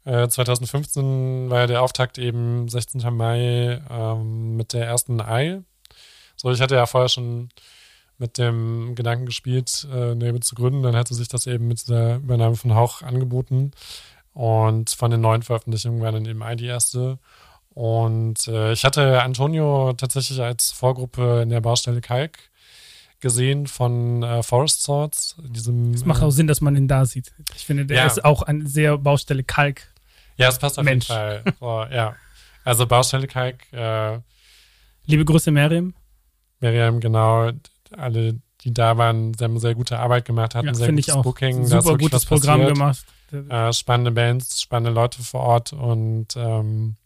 [0.07, 3.03] 2015 äh, war ja der Auftakt eben 16.
[3.13, 5.63] Mai ähm, mit der ersten Ei,
[6.37, 7.49] so, ich hatte ja vorher schon
[8.18, 10.83] mit dem Gedanken gespielt, äh, Label zu gründen.
[10.83, 13.72] Dann hatte sich das eben mit der Übernahme von Hauch angeboten.
[14.33, 17.18] Und von den neuen Veröffentlichungen war dann eben ein die erste.
[17.70, 22.38] Und äh, ich hatte Antonio tatsächlich als Vorgruppe in der Baustelle Kalk
[23.20, 25.37] gesehen von äh, Forest Swords.
[25.42, 27.33] Diesem, es macht auch Sinn, dass man ihn da sieht.
[27.55, 28.07] Ich finde, der ja.
[28.07, 29.92] ist auch eine sehr Baustelle Kalk.
[30.37, 31.09] Ja, es passt auf Mensch.
[31.09, 31.55] jeden Fall.
[31.61, 32.14] Oh, ja.
[32.64, 33.70] Also Baustelle Kalk.
[33.72, 34.20] Äh,
[35.07, 35.94] Liebe Grüße, Miriam.
[36.61, 37.51] Miriam, genau,
[37.97, 41.23] alle, die da waren, sie haben sehr gute Arbeit gemacht, hatten ja, sehr gutes auch.
[41.23, 41.66] Booking.
[41.66, 42.75] Super gutes Programm passiert.
[42.75, 43.07] gemacht.
[43.33, 46.97] Äh, spannende Bands, spannende Leute vor Ort und ähm,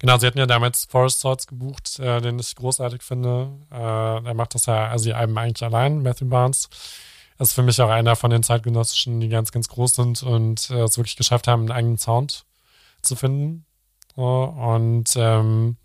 [0.00, 3.52] genau, sie hatten ja damals Forest Swords gebucht, äh, den ich großartig finde.
[3.70, 6.68] Äh, er macht das ja, also die Alben eigentlich allein, Matthew Barnes.
[7.38, 10.70] Das ist für mich auch einer von den zeitgenössischen, die ganz, ganz groß sind und
[10.70, 12.44] äh, es wirklich geschafft haben, einen eigenen Sound
[13.00, 13.64] zu finden.
[14.14, 15.76] So, und ähm,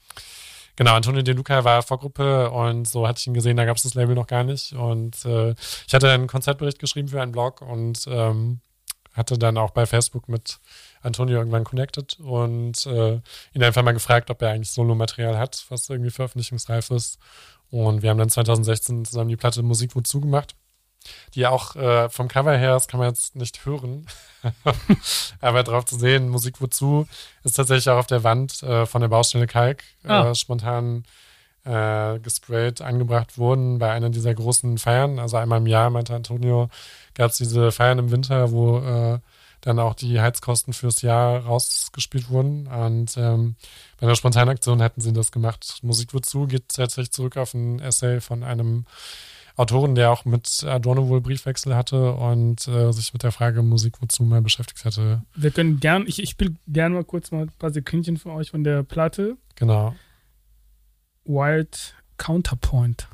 [0.78, 3.84] Genau, Antonio De Luca war Vorgruppe und so hatte ich ihn gesehen, da gab es
[3.84, 4.74] das Label noch gar nicht.
[4.74, 5.56] Und äh,
[5.88, 8.62] ich hatte einen Konzertbericht geschrieben für einen Blog und ähm,
[9.12, 10.60] hatte dann auch bei Facebook mit
[11.02, 13.20] Antonio irgendwann connected und äh,
[13.54, 17.18] ihn einfach mal gefragt, ob er eigentlich Solo-Material hat, was irgendwie veröffentlichungsreif ist.
[17.72, 20.56] Und wir haben dann 2016 zusammen die Platte Musik wozu gemacht
[21.36, 24.06] die auch äh, vom Cover her, das kann man jetzt nicht hören,
[25.42, 27.08] aber drauf zu sehen, Musik wozu,
[27.44, 30.36] ist tatsächlich auch auf der Wand äh, von der Baustelle Kalk äh, ah.
[30.36, 31.04] spontan
[31.68, 35.20] äh, gesprayt angebracht wurden bei einer dieser großen Feiern.
[35.20, 36.70] Also einmal im Jahr, meinte Antonio,
[37.14, 39.20] gab es diese Feiern im Winter, wo äh,
[39.62, 42.68] dann auch die Heizkosten fürs Jahr rausgespielt wurden.
[42.68, 43.56] Und ähm,
[44.00, 45.80] bei einer spontanen Aktion hätten sie das gemacht.
[45.82, 48.86] Musik wozu geht tatsächlich zurück auf ein Essay von einem
[49.58, 53.96] Autoren, der auch mit Adorno wohl Briefwechsel hatte und äh, sich mit der Frage Musik
[54.00, 55.24] wozu mal beschäftigt hatte.
[55.36, 58.52] Wir können gern, ich, ich spiele gerne mal kurz mal ein paar Sekündchen von euch
[58.52, 59.36] von der Platte.
[59.56, 59.96] Genau.
[61.26, 63.08] Wild Counterpoint.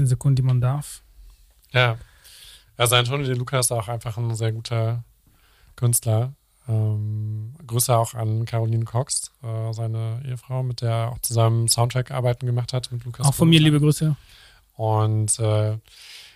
[0.00, 1.02] 15 Sekunden, die man darf.
[1.72, 1.98] Ja.
[2.76, 5.04] Also Antonio De Luca ist auch einfach ein sehr guter
[5.76, 6.32] Künstler.
[6.68, 12.46] Ähm, Grüße auch an Caroline Cox, äh, seine Ehefrau, mit der er auch zusammen Soundtrack-Arbeiten
[12.46, 13.26] gemacht hat mit Lukas.
[13.26, 14.16] Auch von mir liebe Grüße.
[14.76, 15.76] Und äh,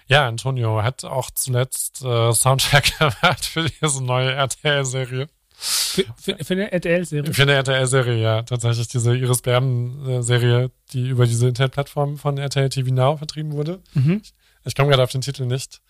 [0.07, 5.29] ja, Antonio hat auch zuletzt äh, Soundtrack gemacht für diese neue RTL-Serie.
[5.57, 7.33] Für, für, für, eine RTL-Serie?
[7.33, 8.43] Für eine RTL-Serie, ja.
[8.43, 13.81] Tatsächlich diese Iris Berben-Serie, die über diese Internetplattform von RTL TV Now vertrieben wurde.
[13.95, 14.21] Mhm.
[14.23, 14.33] Ich,
[14.65, 15.81] ich komme gerade auf den Titel nicht.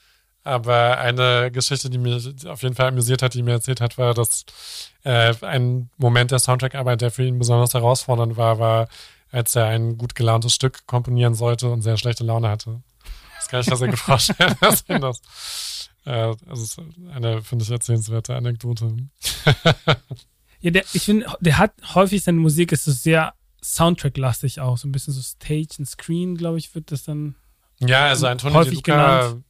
[0.47, 4.13] Aber eine Geschichte, die mich auf jeden Fall amüsiert hat, die mir erzählt hat, war,
[4.13, 4.45] dass
[5.03, 8.89] äh, ein Moment der Soundtrack-Arbeit, der für ihn besonders herausfordernd war, war,
[9.31, 12.83] als er ein gut gelauntes Stück komponieren sollte und sehr schlechte Laune hatte.
[13.37, 14.55] Das kann ich mir sehr gut vorstellen.
[14.61, 14.85] das,
[16.05, 16.81] äh, das ist
[17.13, 18.97] eine, finde ich, erzählenswerte Anekdote.
[20.61, 24.87] ja, der, ich finde, der hat häufig seine Musik ist so sehr Soundtrack-lastig auch, so
[24.87, 27.35] ein bisschen so Stage und Screen, glaube ich, wird das dann
[27.81, 29.45] ja, also Antonio häufig Di Luca genannt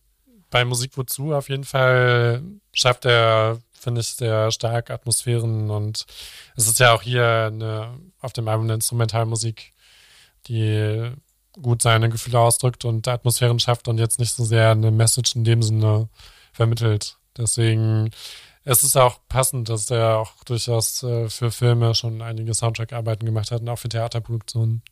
[0.54, 2.40] bei Musik wozu auf jeden Fall
[2.72, 6.06] schafft er, finde ich, sehr stark Atmosphären und
[6.54, 9.72] es ist ja auch hier eine, auf dem Album eine Instrumentalmusik,
[10.46, 11.10] die
[11.60, 15.42] gut seine Gefühle ausdrückt und Atmosphären schafft und jetzt nicht so sehr eine Message in
[15.42, 16.08] dem Sinne
[16.54, 17.18] vermittelt.
[17.36, 18.10] Deswegen
[18.64, 23.50] es ist auch passend, dass er auch durchaus äh, für Filme schon einige Soundtrack-Arbeiten gemacht
[23.50, 24.82] hat und auch für Theaterproduktionen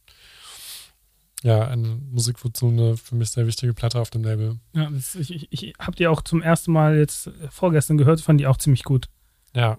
[1.42, 4.60] ja, eine Musik wozu eine für mich sehr wichtige Platte auf dem Label.
[4.74, 8.40] Ja, das, ich, ich, ich habe die auch zum ersten Mal jetzt vorgestern gehört, fand
[8.40, 9.08] die auch ziemlich gut.
[9.54, 9.78] Ja.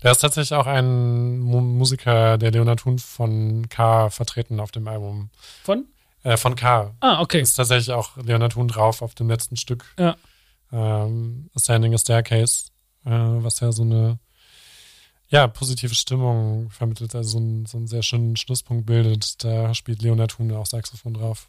[0.00, 5.30] Da ist tatsächlich auch ein Musiker, der Leonard Huhn von K vertreten auf dem Album.
[5.64, 5.86] Von?
[6.22, 6.94] Äh, von K.
[7.00, 7.40] Ah, okay.
[7.40, 9.84] Ist tatsächlich auch Leonard Huhn drauf auf dem letzten Stück.
[9.98, 10.16] Ja.
[10.72, 12.70] Ähm, Ascending a Staircase,
[13.04, 14.18] äh, was ja so eine
[15.28, 19.42] ja, positive Stimmung vermittelt, also so, ein, so einen sehr schönen Schlusspunkt bildet.
[19.42, 21.48] Da spielt Leonard Huhn auch Saxophon drauf.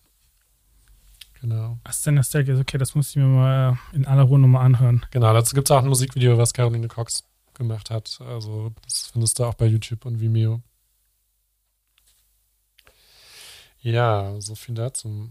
[1.41, 1.77] Genau.
[1.83, 5.05] Ascending Staircase, okay, das muss ich mir mal in aller Ruhe nochmal anhören.
[5.11, 8.19] Genau, dazu gibt es auch ein Musikvideo, was Caroline Cox gemacht hat.
[8.21, 10.61] Also, das findest du auch bei YouTube und Vimeo.
[13.79, 15.29] Ja, so viel dazu.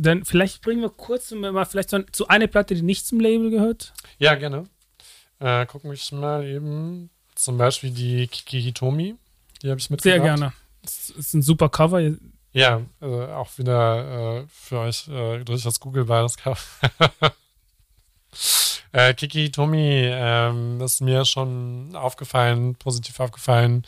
[0.00, 3.50] Dann vielleicht bringen wir kurz mal vielleicht so, zu einer Platte, die nicht zum Label
[3.50, 3.92] gehört.
[4.18, 4.64] Ja, gerne.
[5.40, 7.10] Äh, gucken wir mal eben.
[7.34, 9.16] Zum Beispiel die Kiki Hitomi.
[9.62, 10.14] Die habe ich mitgebracht.
[10.14, 10.52] Sehr gerne.
[10.82, 12.00] Das ist ein super Cover.
[12.52, 16.58] Ja, äh, auch wieder äh, für euch äh, durchaus googelbar das Cover.
[18.92, 23.84] äh, Kiki Hitomi ähm, ist mir schon aufgefallen, positiv aufgefallen.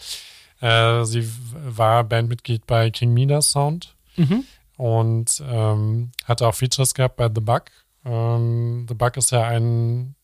[0.60, 4.44] Äh, sie war Bandmitglied bei King Mina Sound mhm.
[4.80, 7.64] Und ähm, hatte auch Features gehabt bei The Bug.
[8.04, 10.14] Ähm, The Bug ist ja ein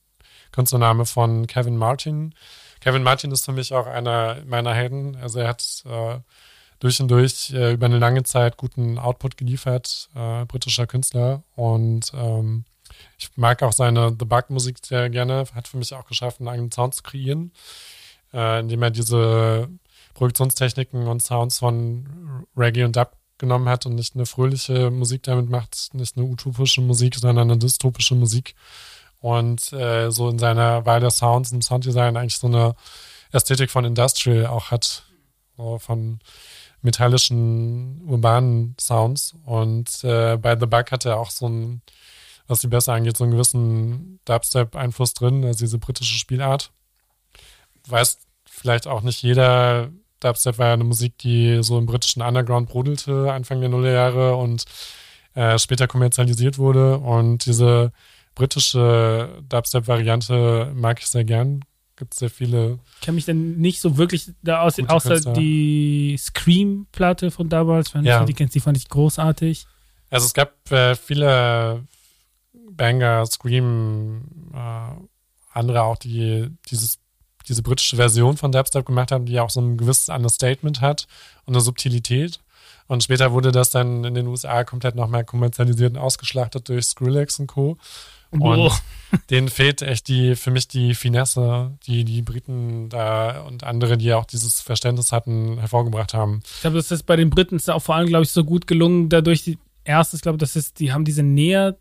[0.53, 2.33] Künstlername von Kevin Martin
[2.87, 5.17] Kevin Martin ist für mich auch einer meiner Helden.
[5.17, 6.21] Also er hat äh,
[6.79, 11.43] durch und durch äh, über eine lange Zeit guten Output geliefert, äh, britischer Künstler.
[11.55, 12.65] Und ähm,
[13.19, 15.47] ich mag auch seine The Bug-Musik sehr gerne.
[15.53, 17.53] Hat für mich auch geschafft, einen eigenen Sound zu kreieren,
[18.33, 19.69] äh, indem er diese
[20.15, 25.51] Produktionstechniken und Sounds von Reggae und Dub genommen hat und nicht eine fröhliche Musik damit
[25.51, 28.55] macht, nicht eine utopische Musik, sondern eine dystopische Musik
[29.21, 32.75] und äh, so in seiner Wahl der Sounds im Sounddesign eigentlich so eine
[33.33, 35.05] Ästhetik von Industrial auch hat,
[35.57, 36.21] so von
[36.83, 39.35] metallischen, urbanen Sounds.
[39.45, 41.83] Und äh, bei The Bug hat er auch so ein,
[42.47, 46.71] was die besser angeht, so einen gewissen Dubstep-Einfluss drin, also diese britische Spielart.
[47.89, 52.69] Weiß vielleicht auch nicht jeder, Dubstep war ja eine Musik, die so im britischen Underground
[52.69, 54.65] brodelte, Anfang der Nullerjahre und
[55.35, 56.99] äh, später kommerzialisiert wurde.
[56.99, 57.93] Und diese
[58.35, 61.65] britische Dubstep-Variante mag ich sehr gern.
[61.97, 62.79] Gibt sehr viele.
[62.97, 65.33] Ich kenne mich denn nicht so wirklich da aus, außer Künstler.
[65.33, 67.95] die Scream-Platte von damals.
[67.95, 68.21] Wenn ja.
[68.21, 69.67] du die kennst, die fand ich großartig.
[70.11, 71.85] Also es gab äh, viele
[72.53, 74.91] Banger, Scream, äh,
[75.53, 76.99] andere auch, die dieses,
[77.49, 81.07] diese britische Version von Dubstep gemacht haben, die auch so ein gewisses Understatement hat
[81.45, 82.41] und eine Subtilität.
[82.89, 87.41] Und später wurde das dann in den USA komplett nochmal kommerzialisiert und ausgeschlachtet durch Skrillex
[87.41, 87.79] und Co.
[88.31, 88.73] Und oh.
[89.31, 94.07] denen fehlt echt die, für mich die Finesse, die die Briten da und andere, die
[94.07, 96.43] ja auch dieses Verständnis hatten, hervorgebracht haben.
[96.45, 98.67] Ich glaube, das ist bei den Briten ist auch vor allem, glaube ich, so gut
[98.67, 101.79] gelungen, dadurch, die, erstes, glaube ich, das ist, die haben diese Nähe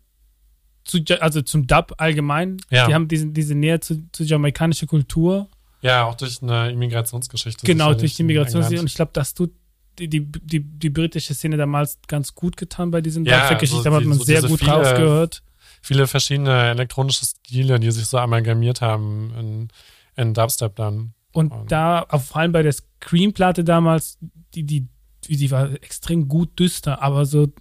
[0.84, 2.58] zu, also zum Dub allgemein.
[2.70, 2.86] Ja.
[2.86, 5.48] Die haben diese, diese Nähe zu, zu jamaikanischer Kultur.
[5.86, 7.66] Ja, auch durch eine Immigrationsgeschichte.
[7.66, 8.80] Genau, durch die Immigrationsgeschichte.
[8.80, 9.52] Und ich glaube, das tut
[9.98, 13.78] die, die, die, die britische Szene damals ganz gut getan bei diesen ja, Dubstep-Geschichten.
[13.78, 15.42] Also da hat man so sehr gut viele, rausgehört
[15.86, 19.68] viele verschiedene elektronische Stile, die sich so amalgamiert haben in,
[20.16, 21.14] in Dubstep dann.
[21.32, 24.18] Und, und da, vor allem bei der Scream-Platte damals,
[24.54, 24.88] die, die,
[25.28, 27.52] die war extrem gut düster, aber so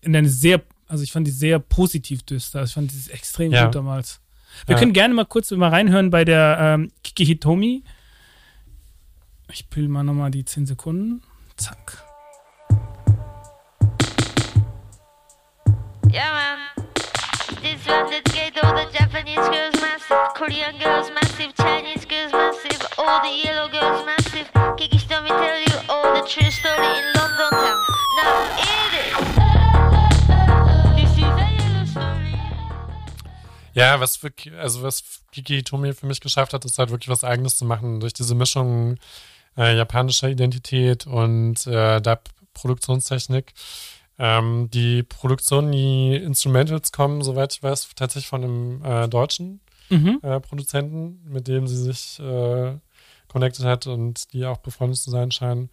[0.00, 2.60] in eine sehr, also ich fand die sehr positiv düster.
[2.60, 3.66] Also ich fand die extrem ja.
[3.66, 4.20] gut damals.
[4.66, 4.78] Wir ja.
[4.78, 7.82] können gerne mal kurz mal reinhören bei der ähm, Kiki Hitomi.
[9.52, 11.22] Ich püll mal nochmal die 10 Sekunden.
[11.56, 12.02] Zack.
[16.10, 16.74] Yeah, man.
[17.62, 22.86] This one that's gay, all the Japanese girls massive, Korean girls massive, Chinese girls massive,
[22.98, 24.13] all the yellow girls massive.
[33.74, 37.24] Ja, was für, also was Kiki Tomi für mich geschafft hat, ist halt wirklich was
[37.24, 38.96] Eigenes zu machen durch diese Mischung
[39.56, 43.52] äh, japanischer Identität und äh, Dub-Produktionstechnik.
[44.18, 49.60] Ähm, die Produktion, die Instrumentals kommen, soweit ich weiß, tatsächlich von einem äh, deutschen
[49.90, 50.20] mhm.
[50.22, 52.78] äh, Produzenten, mit dem sie sich äh,
[53.26, 55.70] connected hat und die auch befreundet zu sein scheinen.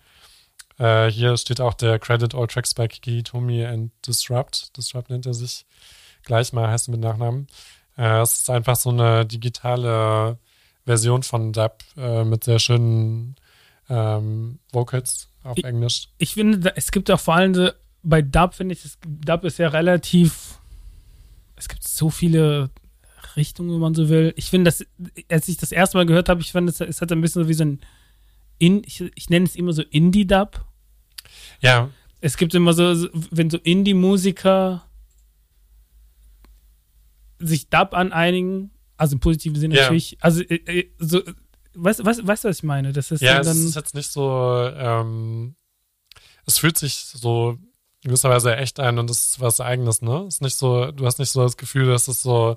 [0.79, 4.75] Äh, hier steht auch der Credit All Tracks by Kiki Tomi and Disrupt.
[4.75, 5.65] Disrupt nennt er sich
[6.23, 7.47] gleich mal, heißt er mit Nachnamen.
[7.97, 10.37] Äh, es ist einfach so eine digitale
[10.85, 13.35] Version von Dub äh, mit sehr schönen
[13.89, 16.09] ähm, Vocals auf ich, Englisch.
[16.17, 17.71] Ich finde, es gibt auch vor allem
[18.03, 20.59] bei Dub, finde ich, Dub ist ja relativ,
[21.55, 22.71] es gibt so viele
[23.35, 24.33] Richtungen, wenn man so will.
[24.35, 24.85] Ich finde, dass,
[25.29, 27.49] als ich das erste Mal gehört habe, ich fand, es, es hat ein bisschen so
[27.49, 27.79] wie so ein,
[28.57, 30.65] In, ich, ich nenne es immer so Indie-Dub.
[31.61, 31.89] Ja.
[32.19, 34.83] Es gibt immer so, wenn so Indie-Musiker
[37.41, 39.81] sich Dub an einigen, also im positiven Sinne ja.
[39.83, 41.21] natürlich, also äh, äh so,
[41.73, 42.93] weißt, weißt, weißt du, was ich meine?
[42.93, 45.55] Das ist ja, dann, es ist jetzt nicht so, ähm,
[46.45, 47.57] es fühlt sich so
[48.03, 50.25] in gewisser Weise echt ein und das ist was Eigenes, ne?
[50.27, 52.55] Es ist nicht so, du hast nicht so das Gefühl, dass es so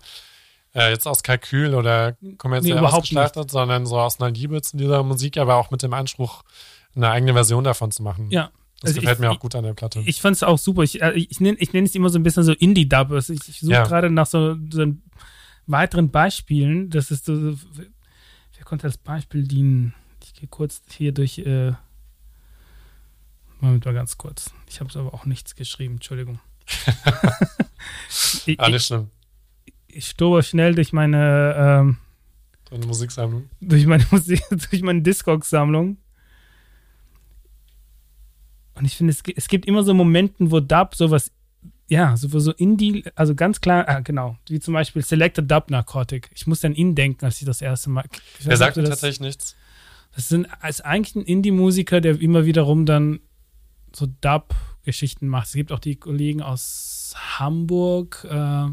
[0.74, 5.02] äh, jetzt aus Kalkül oder kommerziell nee, ausgestaltet, sondern so aus einer Liebe zu dieser
[5.02, 6.42] Musik, aber auch mit dem Anspruch,
[6.96, 8.30] eine eigene Version davon zu machen.
[8.30, 8.50] Ja.
[8.84, 10.02] Das also gefällt ich, mir auch gut an der Platte.
[10.06, 10.82] Ich fand es auch super.
[10.82, 13.10] Ich, äh, ich nenne ich nenn es immer so ein bisschen so Indie-Dub.
[13.12, 13.84] Also ich, ich suche ja.
[13.84, 14.86] gerade nach so, so
[15.66, 16.90] weiteren Beispielen.
[16.90, 19.94] Das ist so, wer konnte als Beispiel dienen?
[20.22, 21.72] Ich gehe kurz hier durch, äh,
[23.60, 24.52] Moment mal ganz kurz.
[24.68, 26.40] Ich habe es aber auch nichts geschrieben, Entschuldigung.
[28.46, 29.10] ich, ah, nicht schlimm.
[29.64, 31.98] Ich, ich stober schnell durch meine ähm,
[32.70, 33.48] Deine Musiksammlung?
[33.60, 35.98] Durch meine Musik, durch meine Discogs-Sammlung.
[38.74, 41.30] Und ich finde, es, es gibt immer so Momente, wo Dub sowas,
[41.88, 46.30] ja, so, so Indie, also ganz klar, ah, genau, wie zum Beispiel Selected Dub Narcotic.
[46.34, 48.04] Ich muss an ihn denken, als ich das erste Mal.
[48.44, 49.56] Er sagt mir tatsächlich nichts.
[50.14, 53.20] Das sind, ist eigentlich ein Indie-Musiker, der immer wiederum dann
[53.94, 55.48] so Dub-Geschichten macht.
[55.48, 58.68] Es gibt auch die Kollegen aus Hamburg, äh,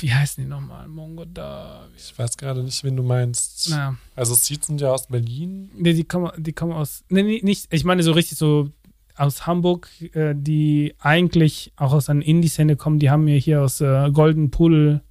[0.00, 0.88] wie heißen die nochmal?
[0.88, 1.86] Mongo da.
[1.96, 3.70] Ich weiß gerade nicht, wen du meinst.
[3.70, 3.96] Naja.
[4.14, 5.70] Also Seeds sind ja aus Berlin.
[5.74, 7.04] Nee, die kommen, die kommen aus.
[7.08, 7.72] Nee, nicht.
[7.72, 8.70] Ich meine so richtig so
[9.16, 12.98] aus Hamburg, äh, die eigentlich auch aus einer Indie-Szene kommen.
[12.98, 15.02] Die haben mir hier aus äh, Golden Pudel.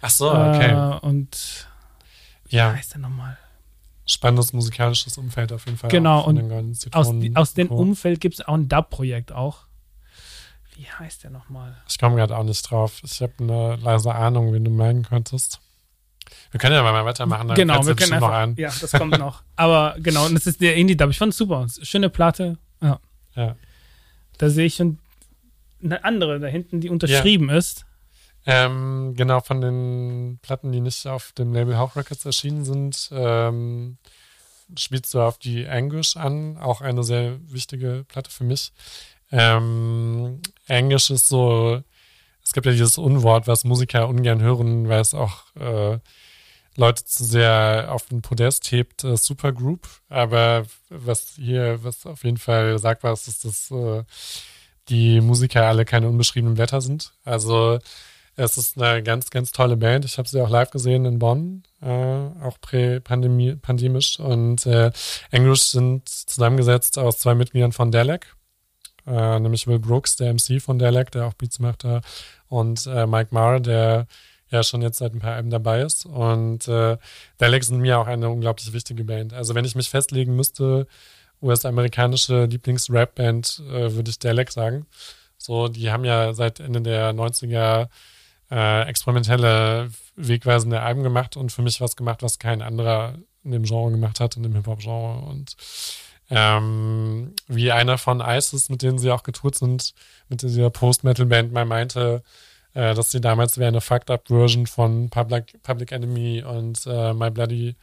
[0.00, 0.70] Ach so, okay.
[0.70, 1.68] Äh, und
[2.48, 2.72] ja.
[2.72, 3.36] wie heißt der nochmal?
[4.06, 5.90] Spannendes musikalisches Umfeld auf jeden Fall.
[5.90, 6.40] Genau, und
[6.92, 9.67] aus, aus dem Umfeld gibt es auch ein Dub-Projekt auch.
[10.78, 11.76] Wie heißt der nochmal?
[11.88, 13.00] Ich komme gerade auch nicht drauf.
[13.02, 15.60] Ich habe eine leise Ahnung, wen du meinen könntest.
[16.52, 17.52] Wir können ja mal weitermachen.
[17.54, 18.54] genau, wir können einfach, noch ein.
[18.56, 19.42] Ja, das kommt noch.
[19.56, 21.10] Aber genau, und das ist der Indie-Dub.
[21.10, 21.66] Ich fand es super.
[21.82, 22.58] Schöne Platte.
[22.80, 23.00] Ja.
[23.34, 23.56] ja.
[24.36, 24.98] Da sehe ich schon
[25.82, 27.56] eine andere da hinten, die unterschrieben ja.
[27.56, 27.84] ist.
[28.46, 33.98] Ähm, genau, von den Platten, die nicht auf dem Label Hauch Records erschienen sind, ähm,
[34.76, 36.56] spielst du auf die Anguish an.
[36.56, 38.72] Auch eine sehr wichtige Platte für mich.
[39.30, 41.82] Ähm, Englisch ist so,
[42.42, 45.98] es gibt ja dieses Unwort, was Musiker ungern hören, weil es auch äh,
[46.76, 49.88] Leute zu sehr auf den Podest hebt, äh, Supergroup.
[50.08, 54.04] Aber was hier, was auf jeden Fall sagbar ist, ist, dass äh,
[54.88, 57.12] die Musiker alle keine unbeschriebenen Blätter sind.
[57.24, 57.78] Also
[58.36, 60.04] es ist eine ganz, ganz tolle Band.
[60.04, 64.20] Ich habe sie auch live gesehen in Bonn, äh, auch prä-pandemisch.
[64.20, 64.92] Und äh,
[65.32, 68.37] English sind zusammengesetzt aus zwei Mitgliedern von Dalek
[69.08, 72.00] äh, nämlich Will Brooks, der MC von Derek, der auch Beats macht da,
[72.48, 74.06] und äh, Mike Marr, der
[74.50, 76.06] ja schon jetzt seit ein paar Alben dabei ist.
[76.06, 76.96] Und äh,
[77.38, 79.32] Dalek sind mir auch eine unglaublich wichtige Band.
[79.32, 80.86] Also wenn ich mich festlegen müsste,
[81.42, 84.86] US-amerikanische Lieblings-Rap-Band, äh, würde ich Dalek sagen.
[85.36, 87.88] So, die haben ja seit Ende der 90er
[88.50, 93.62] äh, experimentelle, wegweisende Alben gemacht und für mich was gemacht, was kein anderer in dem
[93.62, 95.20] Genre gemacht hat, in dem Hip-Hop-Genre.
[95.28, 95.56] Und
[96.30, 99.94] ähm, wie einer von ISIS, mit denen sie auch getourt sind,
[100.28, 102.22] mit dieser Post-Metal-Band mal meinte,
[102.74, 107.76] äh, dass sie damals wie eine Fucked-Up-Version von Public, Public Enemy und äh, My Bloody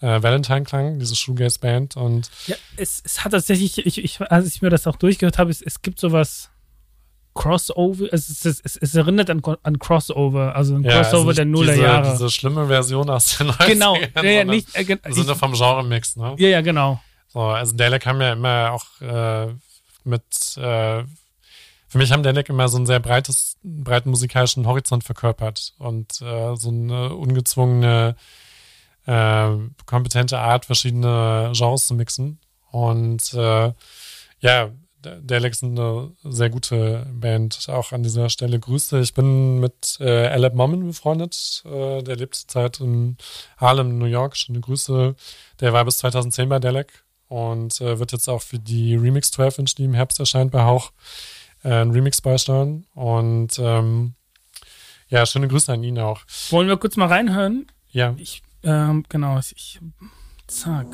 [0.00, 1.96] äh, Valentine klang, diese Shoegaze-Band.
[1.96, 5.50] Und ja, es, es hat tatsächlich, ich, ich, als ich mir das auch durchgehört habe,
[5.50, 6.50] es, es gibt sowas
[7.34, 11.44] Crossover, es, es, es, es erinnert an, an Crossover, also ein ja, Crossover also der
[11.46, 12.12] Nuller diese, Jahre.
[12.12, 13.66] Diese schlimme Version aus den 90ern.
[13.66, 16.34] Genau, ja, ja, nicht, äh, sind ja vom Genre-Mix, ne?
[16.38, 17.00] Ja, ja, genau.
[17.32, 19.54] So, also Dalek haben ja immer auch äh,
[20.04, 21.02] mit, äh,
[21.88, 26.54] für mich haben Dalek immer so ein sehr breites, breiten musikalischen Horizont verkörpert und äh,
[26.56, 28.16] so eine ungezwungene,
[29.06, 29.48] äh,
[29.86, 32.38] kompetente Art, verschiedene Genres zu mixen.
[32.70, 33.72] Und äh,
[34.40, 34.70] ja,
[35.00, 37.66] Dalek ist eine sehr gute Band.
[37.68, 39.00] Auch an dieser Stelle Grüße.
[39.00, 41.64] Ich bin mit äh, Alec Mommen befreundet.
[41.66, 43.16] Äh, der lebt zurzeit in
[43.56, 44.36] Harlem, New York.
[44.36, 45.16] Schöne Grüße.
[45.60, 49.60] Der war bis 2010 bei Dalek und äh, wird jetzt auch für die Remix 12
[49.60, 50.92] Inch, die im Herbst erscheint bei Hauch,
[51.64, 52.84] äh, ein Remix beisteuern.
[52.94, 54.12] Und ähm,
[55.08, 56.20] ja, schöne Grüße an ihn auch.
[56.50, 57.66] Wollen wir kurz mal reinhören?
[57.90, 58.14] Ja.
[58.18, 59.80] Ich, ähm, genau, ich,
[60.46, 60.88] zack.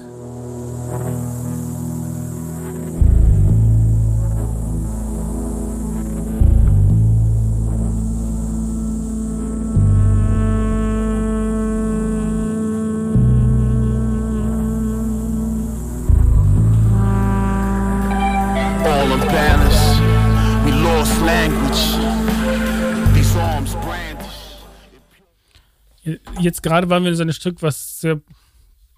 [26.40, 28.20] Jetzt gerade waren wir in so einem Stück, was sehr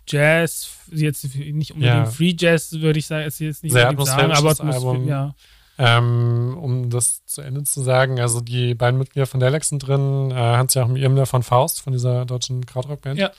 [0.07, 2.05] Jazz, jetzt nicht unbedingt ja.
[2.07, 5.35] Free Jazz, würde ich sagen, ist jetzt nicht sehr sagen, aber Atmosphäre, ja.
[5.79, 10.31] Ähm, um das zu Ende zu sagen, also die beiden Mitglieder von Delex sind drin,
[10.31, 13.19] äh, Hans-Joachim Irmler von Faust, von dieser deutschen Krautrock-Band.
[13.19, 13.31] Ja.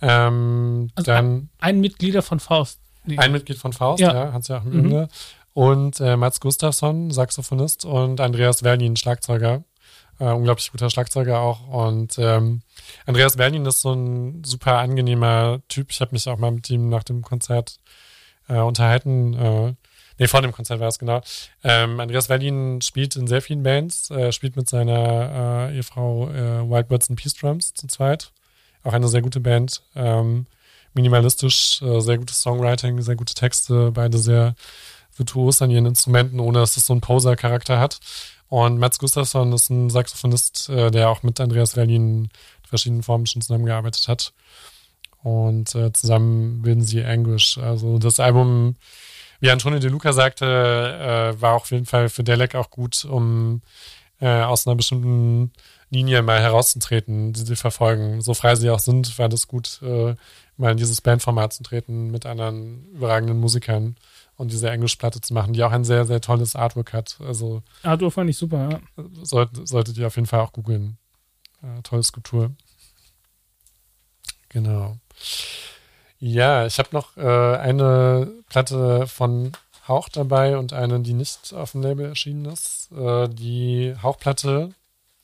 [0.00, 2.78] Ähm, also dann ein, ein Mitglieder von Faust.
[3.04, 3.18] Nee.
[3.18, 4.78] Ein Mitglied von Faust, ja, ja Hans-Joachim mhm.
[4.78, 5.08] Irmler
[5.54, 9.64] und äh, Mats Gustafsson, Saxophonist und Andreas Werlin, Schlagzeuger.
[10.18, 11.66] Äh, unglaublich guter Schlagzeuger auch.
[11.66, 12.62] Und ähm,
[13.06, 15.90] Andreas Werlin ist so ein super angenehmer Typ.
[15.90, 17.78] Ich habe mich auch mal mit ihm nach dem Konzert
[18.48, 19.34] äh, unterhalten.
[19.34, 19.74] Äh,
[20.18, 21.20] nee, vor dem Konzert war es genau.
[21.64, 26.68] Ähm, Andreas Werlin spielt in sehr vielen Bands, äh, spielt mit seiner äh, Ehefrau äh,
[26.68, 28.32] Wild Birds and Peace Drums zu zweit.
[28.84, 29.82] Auch eine sehr gute Band.
[29.94, 30.46] Ähm,
[30.94, 34.54] minimalistisch, äh, sehr gutes Songwriting, sehr gute Texte, beide sehr
[35.16, 38.00] virtuos an ihren Instrumenten, ohne dass es so einen Poser-Charakter hat.
[38.48, 42.30] Und Mats Gustafsson ist ein Saxophonist, äh, der auch mit Andreas Verlin in
[42.72, 44.32] verschiedenen Formen schon zusammengearbeitet hat.
[45.22, 47.58] Und äh, zusammen bilden sie Anguish.
[47.58, 48.76] Also das Album,
[49.40, 50.46] wie Antonio De Luca sagte,
[51.36, 53.60] äh, war auf jeden Fall für Delek auch gut, um
[54.20, 55.52] äh, aus einer bestimmten
[55.90, 58.22] Linie mal herauszutreten, die sie verfolgen.
[58.22, 60.14] So frei sie auch sind, war das gut, äh,
[60.56, 63.96] mal in dieses Bandformat zu treten mit anderen überragenden Musikern
[64.36, 67.18] und diese Englischplatte zu machen, die auch ein sehr, sehr tolles Artwork hat.
[67.20, 69.04] Also Artwork fand ich super, ja.
[69.22, 70.96] Sollt, solltet ihr auf jeden Fall auch googeln.
[71.62, 72.52] Äh, tolle Skulptur.
[74.48, 74.96] Genau.
[76.18, 79.52] Ja, ich habe noch äh, eine Platte von
[79.88, 82.90] Hauch dabei und eine, die nicht auf dem Label erschienen ist.
[82.92, 84.72] Äh, die Hauchplatte,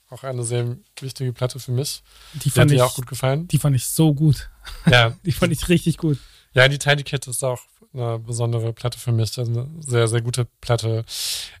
[0.09, 2.03] auch eine sehr wichtige Platte für mich.
[2.33, 3.47] Die, fand die hat ich, auch gut gefallen.
[3.47, 4.49] Die fand ich so gut.
[4.85, 5.11] Ja.
[5.25, 6.17] die fand ich richtig gut.
[6.53, 7.61] Ja, die Tiny Kit ist auch
[7.93, 9.37] eine besondere Platte für mich.
[9.37, 11.05] Also eine sehr, sehr gute Platte.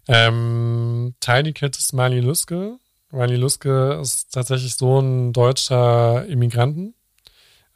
[0.07, 2.77] Ähm, Tiny Kid ist Marley Luske.
[3.11, 6.93] Marley Luske ist tatsächlich Sohn deutscher Immigranten.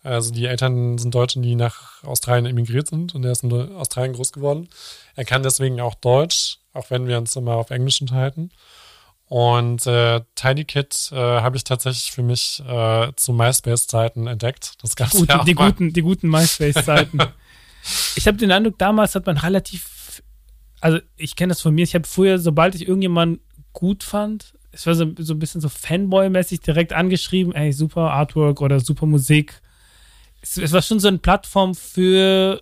[0.04, 4.14] Also die Eltern sind Deutschen, die nach Australien emigriert sind und er ist in Australien
[4.14, 4.68] groß geworden.
[5.16, 8.52] Er kann deswegen auch Deutsch, auch wenn wir uns immer auf Englisch unterhalten.
[9.30, 14.74] Und äh, Tiny Kid äh, habe ich tatsächlich für mich äh, zu MySpace-Zeiten entdeckt.
[14.82, 17.20] Das gab's Gut, ja auch die, guten, die guten MySpace-Zeiten.
[18.16, 20.22] ich habe den Eindruck, damals hat man relativ,
[20.82, 23.40] also ich kenne das von mir, ich habe früher, sobald ich irgendjemanden
[23.72, 28.60] gut fand, es war so, so ein bisschen so Fanboy-mäßig direkt angeschrieben, ey, super Artwork
[28.60, 29.62] oder super Musik.
[30.42, 32.62] Es, es war schon so eine Plattform für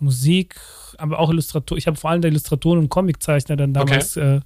[0.00, 0.56] Musik,
[0.98, 1.78] aber auch Illustrator.
[1.78, 4.36] Ich habe vor allem der Illustratoren und Comiczeichner dann damals okay.
[4.36, 4.40] äh,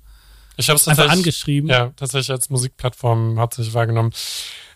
[0.59, 1.71] ich habe es einfach angeschrieben.
[1.71, 4.13] Ja, tatsächlich als Musikplattform hauptsächlich wahrgenommen.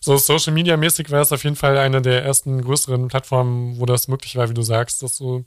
[0.01, 3.85] So Social Media mäßig war es auf jeden Fall eine der ersten größeren Plattformen, wo
[3.85, 5.45] das möglich war, wie du sagst, dass so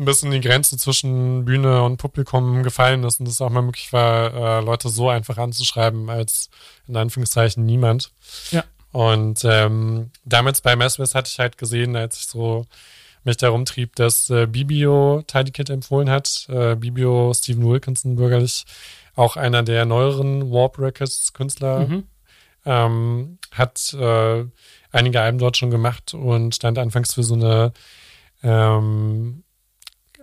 [0.00, 3.92] ein bisschen die Grenze zwischen Bühne und Publikum gefallen ist und es auch mal möglich
[3.92, 6.48] war, äh, Leute so einfach anzuschreiben als
[6.88, 8.10] in Anführungszeichen niemand.
[8.50, 8.64] Ja.
[8.92, 12.66] Und ähm, damals bei Messwest hatte ich halt gesehen, als ich so
[13.24, 16.46] mich darum trieb, dass äh, Bibio Tidy Kid empfohlen hat.
[16.48, 18.64] Äh, Bibio Stephen Wilkinson bürgerlich
[19.14, 22.04] auch einer der neueren Warp Records Künstler, mhm.
[22.64, 24.44] ähm, hat äh,
[24.92, 27.72] einige Alben dort schon gemacht und stand anfangs für so eine
[28.42, 29.44] ähm,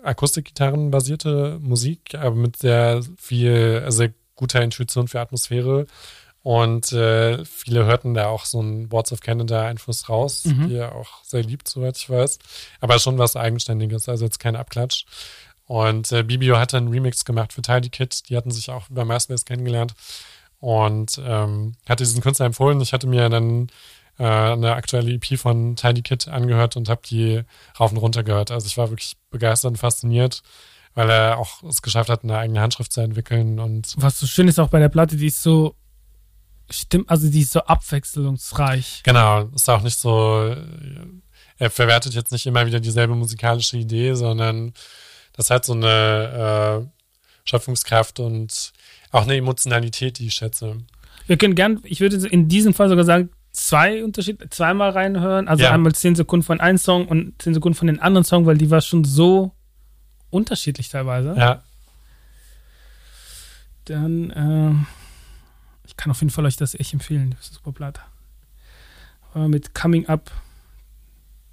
[0.07, 5.85] Akustikgitarren-basierte Musik, aber mit sehr viel, sehr guter Intuition für Atmosphäre.
[6.43, 10.69] Und äh, viele hörten da auch so einen Boards of Canada-Einfluss raus, mhm.
[10.69, 12.39] die er auch sehr liebt, soweit ich weiß.
[12.79, 15.03] Aber schon was Eigenständiges, also jetzt kein Abklatsch.
[15.65, 18.29] Und äh, Bibio hatte einen Remix gemacht für Tidy Kid.
[18.29, 19.93] Die hatten sich auch über MySpace kennengelernt.
[20.59, 22.79] Und ähm, hatte diesen Künstler empfohlen.
[22.79, 23.69] Ich hatte mir dann
[24.19, 27.43] äh, eine aktuelle EP von Tidy Kid angehört und habe die
[27.79, 28.51] rauf und runter gehört.
[28.51, 30.41] Also ich war wirklich begeistert und fasziniert,
[30.93, 33.59] weil er auch es geschafft hat, eine eigene Handschrift zu entwickeln.
[33.59, 35.75] Und Was so schön ist auch bei der Platte, die ist so
[36.69, 39.01] Stimmt, also die ist so abwechslungsreich.
[39.03, 40.53] Genau, ist auch nicht so,
[41.57, 44.73] er verwertet jetzt nicht immer wieder dieselbe musikalische Idee, sondern
[45.33, 46.99] das hat so eine äh,
[47.45, 48.73] Schöpfungskraft und
[49.11, 50.77] auch eine Emotionalität, die ich schätze.
[51.25, 55.47] Wir können gern, ich würde in diesem Fall sogar sagen, zwei Unterschiede, zweimal reinhören.
[55.47, 55.71] Also ja.
[55.71, 58.69] einmal zehn Sekunden von einem Song und zehn Sekunden von den anderen Song, weil die
[58.69, 59.51] war schon so
[60.29, 61.35] unterschiedlich teilweise.
[61.35, 61.63] Ja.
[63.85, 67.31] Dann, äh, ich kann auf jeden Fall euch das echt empfehlen.
[67.31, 67.99] Das ist super platt.
[69.33, 70.31] Aber mit Coming Up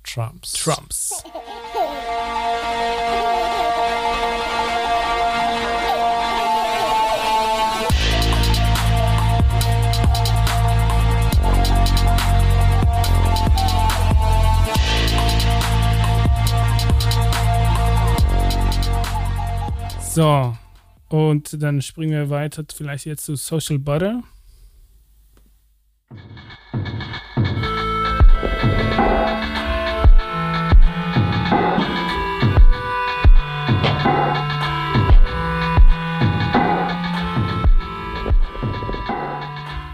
[0.03, 0.53] Trumps.
[0.53, 1.25] Trumps.
[20.15, 20.57] So,
[21.09, 24.23] und dann springen wir weiter vielleicht jetzt zu Social Butter.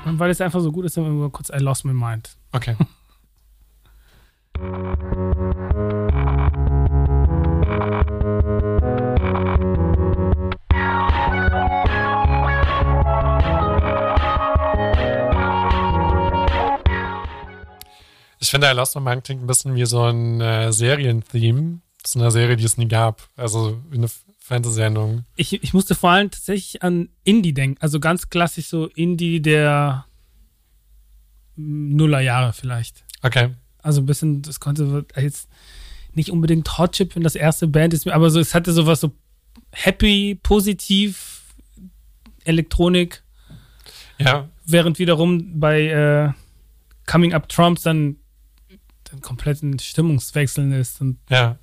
[0.05, 2.37] Und weil es einfach so gut ist, dann wir kurz I Lost My Mind.
[2.53, 2.77] Okay.
[18.51, 21.83] Ich finde, I Lost My Mind klingt ein bisschen wie so ein äh, Serientheme.
[22.03, 23.29] Das ist eine Serie, die es nie gab.
[23.37, 24.09] Also wie eine
[24.41, 25.25] Fernsehsendung.
[25.37, 27.81] Ich, ich musste vor allem tatsächlich an Indie denken.
[27.81, 30.05] Also ganz klassisch so Indie der
[31.55, 33.05] Nullerjahre vielleicht.
[33.23, 33.55] Okay.
[33.83, 35.49] Also ein bisschen, das konnte jetzt
[36.15, 39.13] nicht unbedingt Hot Chip, wenn das erste Band ist, aber so, es hatte sowas so
[39.71, 41.55] happy, positiv,
[42.43, 43.23] Elektronik.
[44.19, 44.49] Ja.
[44.67, 46.33] Während wiederum bei äh,
[47.07, 48.17] Coming Up Trumps dann
[49.13, 51.01] den kompletten Stimmungswechseln ist.
[51.01, 51.59] Und ja.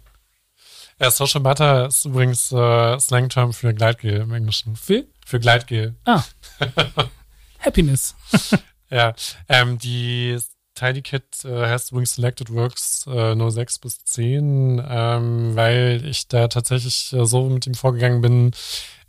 [1.00, 4.76] Ja, Social Butter ist übrigens äh, Slangterm für Gleitgel im Englischen.
[4.76, 5.06] Für?
[5.26, 5.96] Für Gleitgel.
[6.06, 6.24] Ah.
[7.60, 8.16] Happiness.
[8.90, 9.14] ja,
[9.48, 10.40] ähm, die
[10.78, 16.28] Tidy Kit äh, heißt übrigens Selected Works äh, nur 6 bis 10, ähm, weil ich
[16.28, 18.52] da tatsächlich äh, so mit ihm vorgegangen bin.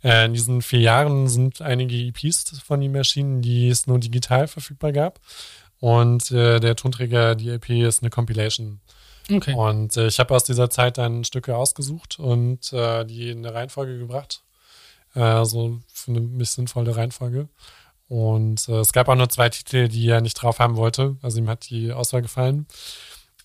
[0.03, 4.47] Äh, in diesen vier Jahren sind einige EPs von ihm erschienen, die es nur digital
[4.47, 5.19] verfügbar gab.
[5.79, 8.81] Und äh, der Tonträger, die EP, ist eine Compilation.
[9.31, 9.53] Okay.
[9.53, 13.55] Und äh, ich habe aus dieser Zeit dann Stücke ausgesucht und äh, die in eine
[13.55, 14.41] Reihenfolge gebracht.
[15.13, 17.47] Äh, so für eine mich sinnvolle Reihenfolge.
[18.07, 21.17] Und äh, es gab auch nur zwei Titel, die er nicht drauf haben wollte.
[21.21, 22.67] Also ihm hat die Auswahl gefallen.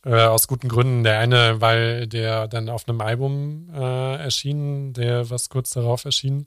[0.04, 1.04] Äh, aus guten Gründen.
[1.04, 6.46] Der eine, weil der dann auf einem Album äh, erschien, der was kurz darauf erschien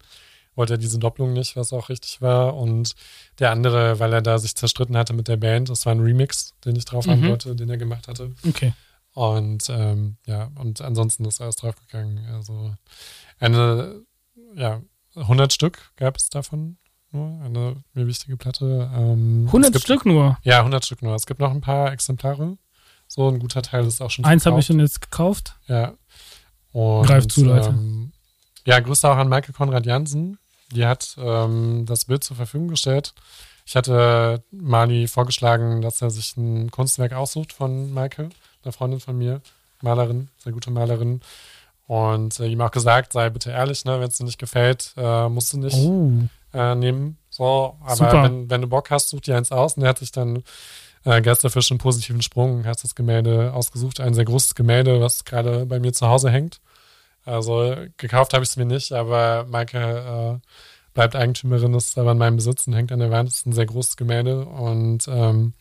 [0.57, 2.55] wollte er diese Doppelung nicht, was auch richtig war.
[2.55, 2.95] Und
[3.39, 6.53] der andere, weil er da sich zerstritten hatte mit der Band, das war ein Remix,
[6.65, 7.11] den ich drauf mhm.
[7.11, 8.33] haben wollte, den er gemacht hatte.
[8.47, 8.73] Okay.
[9.13, 12.25] Und ähm, ja, und ansonsten ist alles draufgegangen.
[12.33, 12.75] Also
[13.39, 14.01] eine,
[14.55, 14.81] ja,
[15.15, 16.77] 100 Stück gab es davon
[17.11, 18.91] nur, eine mir wichtige Platte.
[18.93, 20.37] Ähm, 100 gibt, Stück nur?
[20.43, 21.15] Ja, 100 Stück nur.
[21.15, 22.57] Es gibt noch ein paar Exemplare.
[23.07, 25.55] So ein guter Teil ist auch schon Eins habe ich schon jetzt gekauft.
[25.67, 25.93] Ja.
[26.73, 27.69] Und, Greif zu, Leute.
[27.69, 28.11] Ähm,
[28.65, 30.37] ja, Grüße auch an Michael Konrad Jansen,
[30.71, 33.13] die hat ähm, das Bild zur Verfügung gestellt.
[33.65, 38.29] Ich hatte Mali vorgeschlagen, dass er sich ein Kunstwerk aussucht von Maike,
[38.63, 39.41] einer Freundin von mir,
[39.81, 41.21] Malerin, sehr gute Malerin.
[41.85, 45.29] Und äh, ihm auch gesagt, sei bitte ehrlich, ne, wenn es dir nicht gefällt, äh,
[45.29, 46.11] musst du nicht oh.
[46.53, 47.17] äh, nehmen.
[47.29, 49.75] So, aber wenn, wenn du Bock hast, such dir eins aus.
[49.75, 50.43] Und er hat sich dann
[51.05, 54.01] äh, Geisterfisch einen positiven Sprung, hat das Gemälde ausgesucht.
[54.01, 56.59] Ein sehr großes Gemälde, was gerade bei mir zu Hause hängt.
[57.27, 60.47] Also gekauft habe ich es mir nicht, aber Maike äh,
[60.93, 63.27] bleibt Eigentümerin, ist aber in meinem Besitz und hängt an der Wand.
[63.27, 65.53] Das ist ein sehr großes Gemälde und ähm,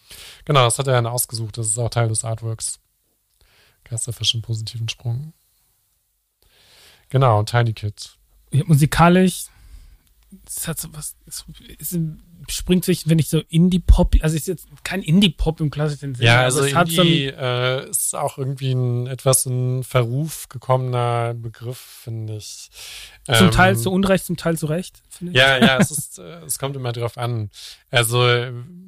[0.45, 1.59] genau, das hat er dann ausgesucht.
[1.59, 2.79] Das ist auch Teil des Artworks.
[3.83, 5.33] Geisterfisch im positiven Sprung.
[7.09, 8.17] Genau, Tiny Kid.
[8.53, 9.47] Ja, musikalisch
[10.47, 11.45] es hat so was, es,
[11.79, 11.99] es
[12.49, 16.27] springt sich, wenn ich so Indie-Pop, also ist jetzt kein Indie-Pop im klassischen Sinne.
[16.27, 22.37] Ja, also Indie so äh, ist auch irgendwie ein etwas in Verruf gekommener Begriff, finde
[22.37, 22.71] ich.
[23.25, 25.39] Zum ähm, Teil zu Unrecht, zum Teil zu Recht, finde ich.
[25.39, 27.51] Ja, ja, es, ist, äh, es kommt immer drauf an.
[27.91, 28.19] Also,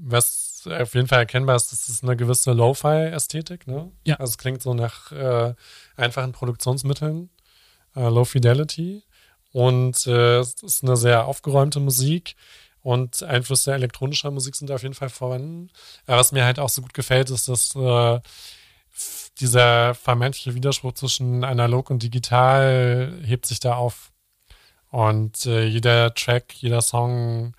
[0.03, 3.91] was auf jeden Fall erkennbar ist, das ist eine gewisse Lo-Fi-Ästhetik, ne?
[4.05, 4.16] Ja.
[4.16, 5.55] Also es klingt so nach äh,
[5.97, 7.30] einfachen Produktionsmitteln,
[7.95, 9.03] äh, Low Fidelity.
[9.53, 12.36] Und äh, es ist eine sehr aufgeräumte Musik
[12.82, 15.70] und Einflüsse elektronischer Musik sind auf jeden Fall vorhanden.
[16.07, 18.20] Aber was mir halt auch so gut gefällt, ist, dass äh,
[19.40, 24.12] dieser vermeintliche Widerspruch zwischen analog und digital hebt sich da auf.
[24.90, 27.55] Und äh, jeder Track, jeder Song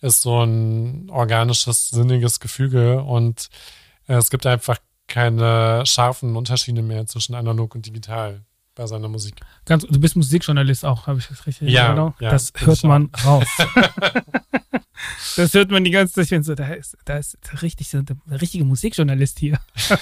[0.00, 3.48] ist so ein organisches, sinniges Gefüge und
[4.06, 4.78] äh, es gibt einfach
[5.08, 8.44] keine scharfen Unterschiede mehr zwischen analog und digital
[8.78, 9.34] bei seiner Musik.
[9.66, 13.46] Ganz, du bist Musikjournalist auch, habe ich das richtig ja, ja Das hört man raus.
[15.36, 16.44] das hört man die ganze Zeit.
[16.44, 19.58] So, da ist, da ist richtig so der richtige Musikjournalist hier.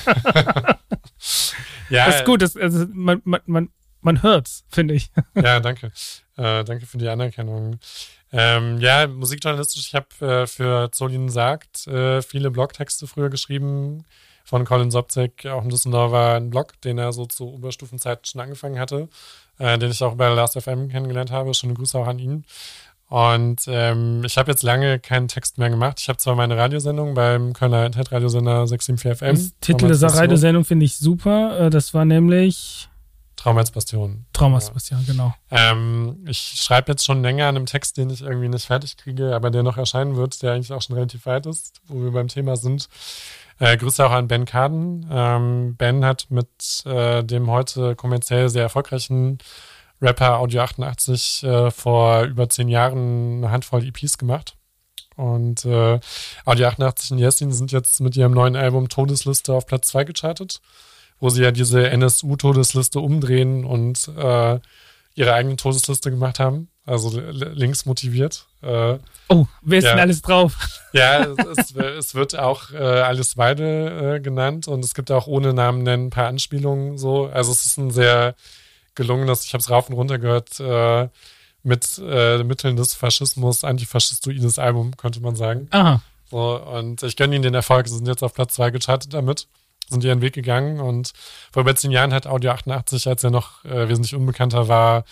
[1.88, 2.42] ja, das ist gut.
[2.42, 3.70] Das, also man, man, man,
[4.02, 5.10] man hört's, finde ich.
[5.34, 5.90] ja, danke.
[6.36, 7.78] Äh, danke für die Anerkennung.
[8.30, 14.04] Ähm, ja, musikjournalistisch, ich habe äh, für Zolin sagt äh, viele Blogtexte früher geschrieben
[14.46, 18.78] von Colin Sobzek, auch ein Düsseldorfer ein Blog, den er so zur Oberstufenzeit schon angefangen
[18.78, 19.08] hatte,
[19.58, 21.52] äh, den ich auch bei Last FM kennengelernt habe.
[21.52, 22.44] Schöne Grüße auch an ihn.
[23.08, 25.98] Und ähm, ich habe jetzt lange keinen Text mehr gemacht.
[26.00, 29.34] Ich habe zwar meine Radiosendung beim Kölner Internetradiosender 674 FM.
[29.34, 31.66] Das Titel dieser Radiosendung finde ich super.
[31.66, 32.88] Äh, das war nämlich
[33.34, 34.26] Traumatsbastion.
[34.32, 35.12] Traumatsbastion, ja.
[35.12, 35.34] genau.
[35.50, 39.34] Ähm, ich schreibe jetzt schon länger an einem Text, den ich irgendwie nicht fertig kriege,
[39.34, 42.28] aber der noch erscheinen wird, der eigentlich auch schon relativ weit ist, wo wir beim
[42.28, 42.88] Thema sind.
[43.58, 45.06] Äh, Grüße auch an Ben Carden.
[45.10, 49.38] Ähm, ben hat mit äh, dem heute kommerziell sehr erfolgreichen
[50.02, 54.56] Rapper Audio 88 äh, vor über zehn Jahren eine Handvoll EPs gemacht.
[55.16, 55.98] Und äh,
[56.44, 60.60] Audio 88 und Yesin sind jetzt mit ihrem neuen Album Todesliste auf Platz 2 gechartet,
[61.18, 64.60] wo sie ja diese NSU-Todesliste umdrehen und äh,
[65.16, 68.46] ihre eigene Todesliste gemacht haben also links motiviert.
[68.62, 68.98] Äh,
[69.28, 69.90] oh, wer ist ja.
[69.90, 70.56] denn alles drauf?
[70.92, 75.52] Ja, es, es wird auch äh, Alice Weide äh, genannt und es gibt auch ohne
[75.52, 77.26] Namen nennen ein paar Anspielungen so.
[77.26, 78.34] Also es ist ein sehr
[78.94, 81.08] gelungenes, ich habe es rauf und runter gehört, äh,
[81.62, 85.66] mit äh, Mitteln des Faschismus, antifaschistoides Album, könnte man sagen.
[85.72, 86.00] Aha.
[86.30, 87.88] So, und ich gönne ihnen den Erfolg.
[87.88, 89.48] Sie sind jetzt auf Platz zwei gechartet damit,
[89.88, 91.12] sind ihren Weg gegangen und
[91.52, 95.04] vor über zehn Jahren hat Audio 88, als er noch äh, wesentlich unbekannter war,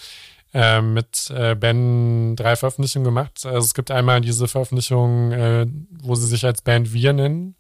[0.53, 3.45] äh, mit äh, Ben drei Veröffentlichungen gemacht.
[3.45, 7.57] Also es gibt einmal diese Veröffentlichung, äh, wo sie sich als Band Wir nennen,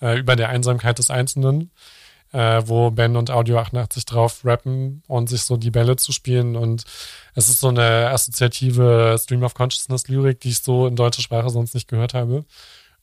[0.00, 1.70] äh, über der Einsamkeit des Einzelnen,
[2.32, 6.56] äh, wo Ben und Audio 88 drauf rappen und sich so die Bälle zu spielen.
[6.56, 6.84] Und
[7.34, 11.50] es ist so eine assoziative Stream of Consciousness Lyrik, die ich so in deutscher Sprache
[11.50, 12.44] sonst nicht gehört habe.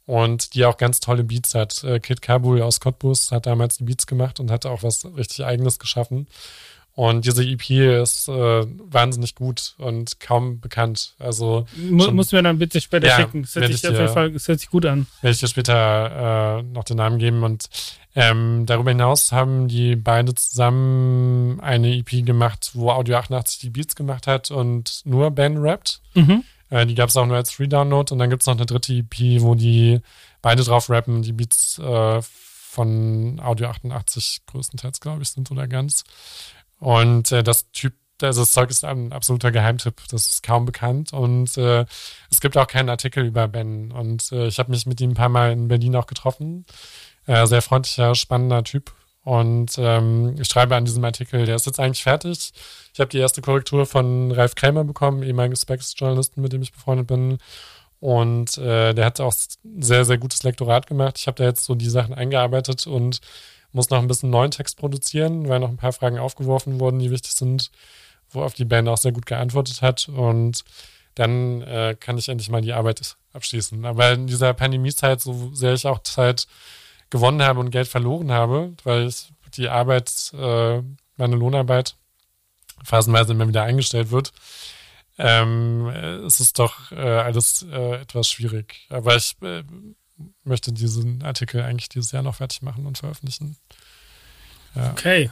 [0.05, 1.83] Und die auch ganz tolle Beats hat.
[1.83, 5.45] Äh, Kid Kabul aus Cottbus hat damals die Beats gemacht und hat auch was richtig
[5.45, 6.27] Eigenes geschaffen.
[6.93, 11.13] Und diese EP ist äh, wahnsinnig gut und kaum bekannt.
[11.19, 13.43] Also Mu muss mir dann bitte später ja, schicken.
[13.43, 15.07] Das hört sich auf jeden Fall, das hört sich gut an.
[15.21, 17.43] Werde ich dir später äh, noch den Namen geben.
[17.43, 17.69] Und
[18.13, 23.95] ähm, darüber hinaus haben die beide zusammen eine EP gemacht, wo Audio 88 die Beats
[23.95, 26.01] gemacht hat und nur Ben rappt.
[26.13, 26.43] Mhm.
[26.71, 28.11] Äh, die gab es auch nur als Free Download.
[28.11, 30.01] Und dann gibt es noch eine dritte EP, wo die
[30.41, 36.03] beide drauf rappen, die Beats äh, von Audio 88 größtenteils, glaube ich, sind oder ganz.
[36.79, 40.01] Und äh, das Typ, also das Zeug ist ein absoluter Geheimtipp.
[40.09, 41.13] Das ist kaum bekannt.
[41.13, 41.85] Und äh,
[42.31, 43.91] es gibt auch keinen Artikel über Ben.
[43.91, 46.65] Und äh, ich habe mich mit ihm ein paar Mal in Berlin auch getroffen.
[47.27, 48.93] Äh, sehr freundlicher, spannender Typ.
[49.23, 52.51] Und ähm, ich schreibe an diesem Artikel, der ist jetzt eigentlich fertig.
[52.93, 57.07] Ich habe die erste Korrektur von Ralf Krämer bekommen, ehemaligen Specs-Journalisten, mit dem ich befreundet
[57.07, 57.37] bin.
[57.99, 59.33] Und äh, der hat auch
[59.77, 61.19] sehr, sehr gutes Lektorat gemacht.
[61.19, 63.21] Ich habe da jetzt so die Sachen eingearbeitet und
[63.73, 67.11] muss noch ein bisschen neuen Text produzieren, weil noch ein paar Fragen aufgeworfen wurden, die
[67.11, 67.69] wichtig sind,
[68.31, 70.09] wo auf die Band auch sehr gut geantwortet hat.
[70.09, 70.63] Und
[71.13, 73.85] dann äh, kann ich endlich mal die Arbeit abschließen.
[73.85, 76.47] Aber in dieser Pandemiezeit, so sehr ich auch Zeit
[77.11, 80.81] gewonnen habe und Geld verloren habe, weil ich die Arbeit, äh,
[81.17, 81.95] meine Lohnarbeit
[82.83, 84.33] phasenweise immer wieder eingestellt wird,
[85.19, 85.87] ähm,
[86.25, 88.87] ist es doch äh, alles äh, etwas schwierig.
[88.89, 89.63] Aber ich äh,
[90.43, 93.57] möchte diesen Artikel eigentlich dieses Jahr noch fertig machen und veröffentlichen.
[94.73, 94.91] Ja.
[94.91, 95.29] Okay.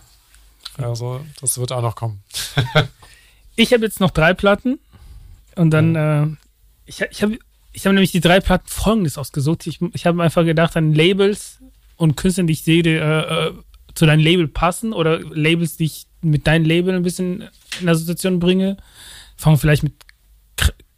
[0.77, 2.23] Also, das wird auch noch kommen.
[3.55, 4.79] ich habe jetzt noch drei Platten
[5.55, 6.37] und dann, mhm.
[6.85, 7.39] äh, ich, ich habe
[7.71, 9.67] ich hab nämlich die drei Platten folgendes ausgesucht.
[9.67, 11.59] Ich, ich habe einfach gedacht an Labels
[11.97, 13.53] und Künstler, die ich sehe, die, äh, äh,
[13.95, 17.49] zu deinem Label passen oder Labels, die ich mit deinem Label ein bisschen
[17.79, 18.77] in Assoziation bringe.
[19.37, 19.93] Fangen wir vielleicht mit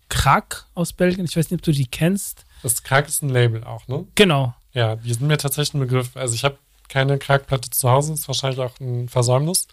[0.10, 1.26] Krak aus Belgien.
[1.26, 2.46] Ich weiß nicht, ob du die kennst.
[2.64, 4.06] Das Krak ist ein Label auch, ne?
[4.16, 4.54] Genau.
[4.74, 6.16] Ja, die sind mir tatsächlich ein Begriff.
[6.16, 6.58] Also ich habe
[6.88, 9.68] keine Krak-Platte zu Hause, ist wahrscheinlich auch ein Versäumnis.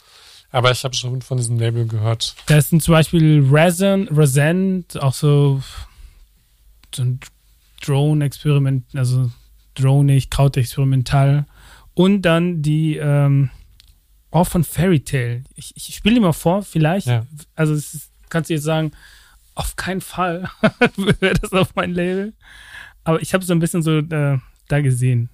[0.50, 2.34] Aber ich habe schon von diesem Label gehört.
[2.46, 5.60] Da sind zum Beispiel Resin, Resent, auch so,
[6.94, 7.20] so ein
[7.82, 9.30] Drone-Experiment, also
[9.74, 11.46] dronig, Kraut-experimental.
[11.94, 13.50] Und dann die, ähm,
[14.30, 15.44] auch von Fairy Tale.
[15.54, 17.06] Ich, ich spiele dir mal vor, vielleicht.
[17.06, 17.26] Ja.
[17.54, 18.92] Also, ist, kannst du jetzt sagen,
[19.54, 20.50] auf keinen Fall
[21.20, 22.34] wäre das auf mein Label.
[23.04, 25.30] Aber ich habe so ein bisschen so äh, da gesehen.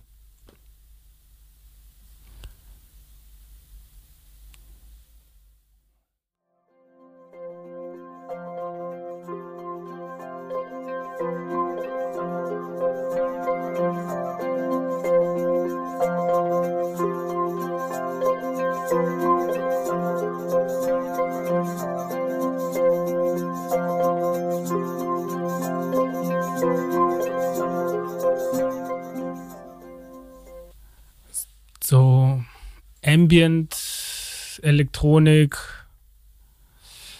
[33.35, 35.59] Ambient, Elektronik.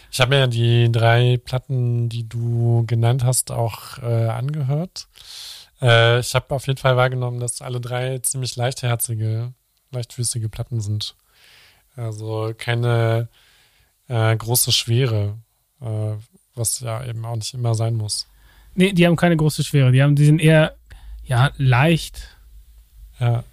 [0.09, 5.09] Ich habe mir die drei Platten, die du genannt hast, auch äh, angehört.
[5.81, 9.51] Äh, ich habe auf jeden Fall wahrgenommen, dass alle drei ziemlich leichtherzige,
[9.91, 11.15] leichtfüßige Platten sind.
[11.97, 13.27] Also keine
[14.07, 15.37] äh, große Schwere,
[15.81, 16.13] äh,
[16.55, 18.25] was ja eben auch nicht immer sein muss.
[18.73, 19.91] Nee, die haben keine große Schwere.
[19.91, 20.77] Die, haben, die sind eher
[21.25, 22.37] ja, leicht.
[23.19, 23.43] Ja.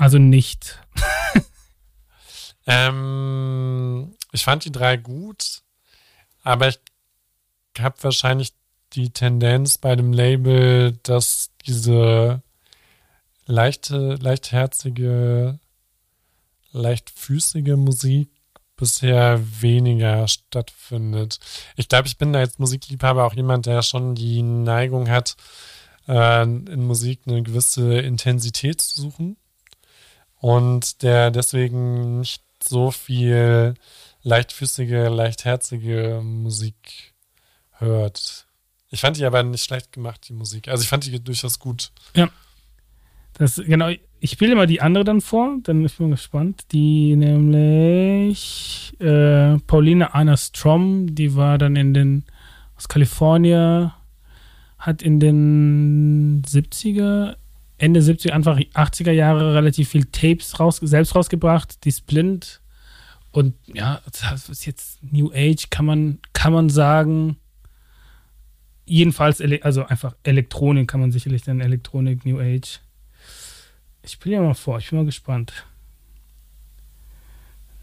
[0.00, 0.78] Also nicht.
[2.66, 5.60] ähm, ich fand die drei gut,
[6.42, 6.78] aber ich
[7.78, 8.54] habe wahrscheinlich
[8.94, 12.40] die Tendenz bei dem Label, dass diese
[13.44, 15.58] leichte, leichtherzige,
[16.72, 18.30] leichtfüßige Musik
[18.76, 21.40] bisher weniger stattfindet.
[21.76, 25.36] Ich glaube, ich bin da als Musikliebhaber auch jemand, der schon die Neigung hat,
[26.08, 29.36] äh, in Musik eine gewisse Intensität zu suchen
[30.40, 33.74] und der deswegen nicht so viel
[34.22, 37.14] leichtfüßige, leichtherzige Musik
[37.72, 38.46] hört.
[38.90, 40.68] Ich fand die aber nicht schlecht gemacht, die Musik.
[40.68, 41.92] Also ich fand die durchaus gut.
[42.14, 42.28] Ja.
[43.34, 46.64] Das, genau, ich spiele mal die andere dann vor, dann bin ich mal gespannt.
[46.72, 52.24] Die nämlich äh, Pauline Anna Strom, die war dann in den,
[52.76, 53.92] aus Kalifornien,
[54.78, 57.36] hat in den 70er,
[57.80, 62.60] Ende 70er, Anfang 80er Jahre relativ viel Tapes raus, selbst rausgebracht, die Splint.
[63.32, 67.38] Und ja, das ist jetzt New Age, kann man, kann man sagen.
[68.84, 72.80] Jedenfalls, also einfach Elektronik kann man sicherlich dann Elektronik, New Age.
[74.02, 75.64] Ich spiele ja mal vor, ich bin mal gespannt.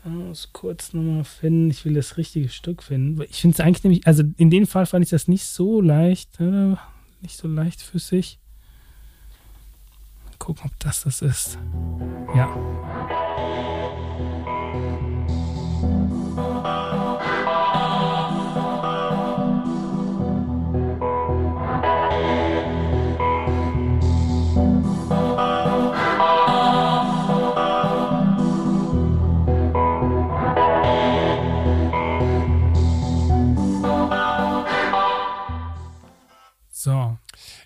[0.05, 1.71] Ich muss kurz nochmal finden.
[1.71, 3.19] Ich will das richtige Stück finden.
[3.29, 6.39] Ich finde es eigentlich nämlich, also in dem Fall fand ich das nicht so leicht,
[6.39, 6.75] äh,
[7.21, 8.39] nicht so leichtfüßig
[10.47, 11.57] gucken, ob das das ist.
[12.33, 12.47] Ja.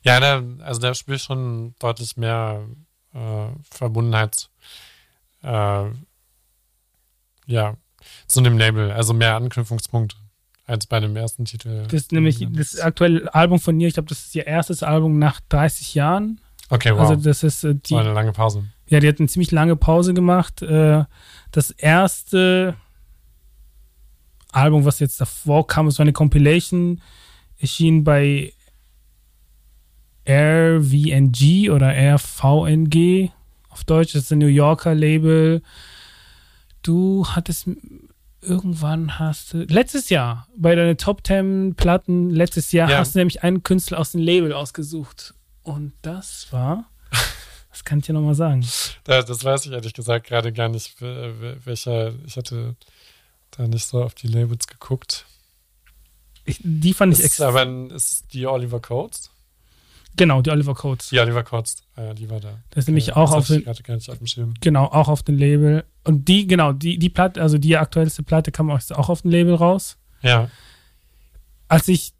[0.03, 2.65] Ja, da, also da spielt schon deutlich mehr
[3.13, 4.49] äh, Verbundenheit,
[5.43, 5.85] äh,
[7.45, 7.75] ja,
[8.27, 10.15] zu dem Label, also mehr Anknüpfungspunkte
[10.65, 11.83] als bei dem ersten Titel.
[11.83, 15.19] Das ist nämlich das aktuelle Album von ihr, ich glaube, das ist ihr erstes Album
[15.19, 16.39] nach 30 Jahren.
[16.69, 17.01] Okay, wow.
[17.01, 17.93] Also das ist äh, die.
[17.93, 18.63] War eine lange Pause.
[18.87, 20.61] Ja, die hat eine ziemlich lange Pause gemacht.
[20.61, 21.03] Äh,
[21.51, 22.75] das erste
[24.51, 27.01] Album, was jetzt davor kam, ist so eine Compilation,
[27.57, 28.53] erschien bei
[30.27, 33.29] RVNG oder RVNG
[33.69, 34.13] auf Deutsch.
[34.13, 35.61] Das ist ein New Yorker Label.
[36.83, 37.67] Du hattest
[38.41, 42.97] irgendwann hast du letztes Jahr bei deinen Top 10 Platten letztes Jahr ja.
[42.97, 46.89] hast du nämlich einen Künstler aus dem Label ausgesucht und das war
[47.71, 48.65] was kann ich dir nochmal sagen?
[49.03, 52.13] Das, das weiß ich ehrlich gesagt gerade gar nicht, welcher.
[52.25, 52.75] Ich hatte
[53.51, 55.25] da nicht so auf die Labels geguckt.
[56.45, 57.47] Ich, die fand ich extra.
[57.47, 59.31] Aber ist die Oliver Coates?
[60.17, 61.09] Genau, die Oliver Coates.
[61.09, 62.59] Die Oliver Coates, ja, die war da.
[62.69, 64.53] Das ist nämlich ja, auch auf den, auf dem Schirm.
[64.59, 65.85] Genau, auch auf dem Label.
[66.03, 69.55] Und die, genau, die, die Platte, also die aktuellste Platte kam auch auf dem Label
[69.55, 69.97] raus.
[70.21, 70.49] Ja.
[71.67, 72.13] Als ich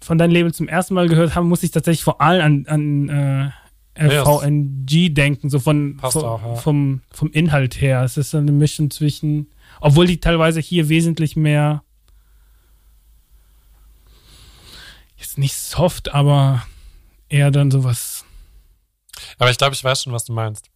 [0.00, 3.52] von deinem Label zum ersten Mal gehört habe, musste ich tatsächlich vor allem an, an
[3.96, 6.54] äh, RVNG denken, so von, Passt von auch, ja.
[6.56, 8.02] vom, vom Inhalt her.
[8.02, 9.48] Es ist eine Mischung zwischen,
[9.80, 11.82] obwohl die teilweise hier wesentlich mehr
[15.24, 16.66] ist nicht soft, aber
[17.28, 18.24] eher dann sowas.
[19.38, 20.70] Aber ich glaube, ich weiß schon, was du meinst.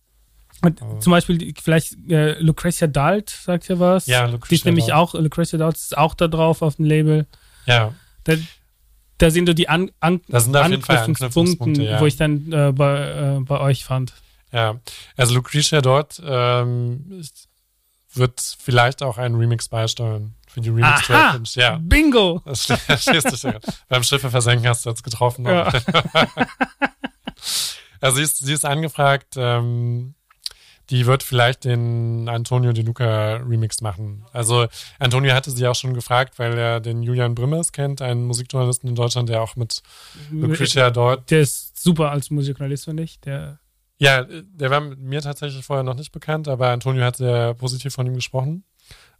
[0.60, 4.06] Und zum Beispiel vielleicht äh, Lucretia Dalt sagt ja was.
[4.06, 7.26] Ja, Lucretia Die ist nämlich auch, Lucretia Dalt ist auch da drauf auf dem Label.
[7.66, 7.94] Ja.
[8.24, 8.34] Da,
[9.18, 12.00] da sind so die An An Anknüpfungspunkte, ja.
[12.00, 14.14] wo ich dann äh, bei, äh, bei euch fand.
[14.52, 14.80] Ja,
[15.16, 17.22] also Lucretia dort ähm,
[18.14, 21.78] wird vielleicht auch einen Remix beisteuern für die remix Aha, Ja.
[21.80, 22.42] Bingo!
[22.46, 23.58] Das stehst du ja.
[23.88, 25.44] Beim Schiffe versenken hast du jetzt getroffen.
[25.46, 25.70] Ja.
[28.00, 30.14] also sie ist, sie ist angefragt, ähm,
[30.90, 34.24] die wird vielleicht den Antonio De Luca Remix machen.
[34.32, 34.66] Also
[34.98, 38.94] Antonio hatte sie auch schon gefragt, weil er den Julian Brimmers kennt, einen Musikjournalisten in
[38.94, 39.82] Deutschland, der auch mit
[40.30, 41.30] Lucretia dort.
[41.30, 43.20] Der ist super als Musikjournalist, finde ich.
[43.20, 43.58] Der
[43.98, 48.06] ja, der war mir tatsächlich vorher noch nicht bekannt, aber Antonio hat sehr positiv von
[48.06, 48.64] ihm gesprochen.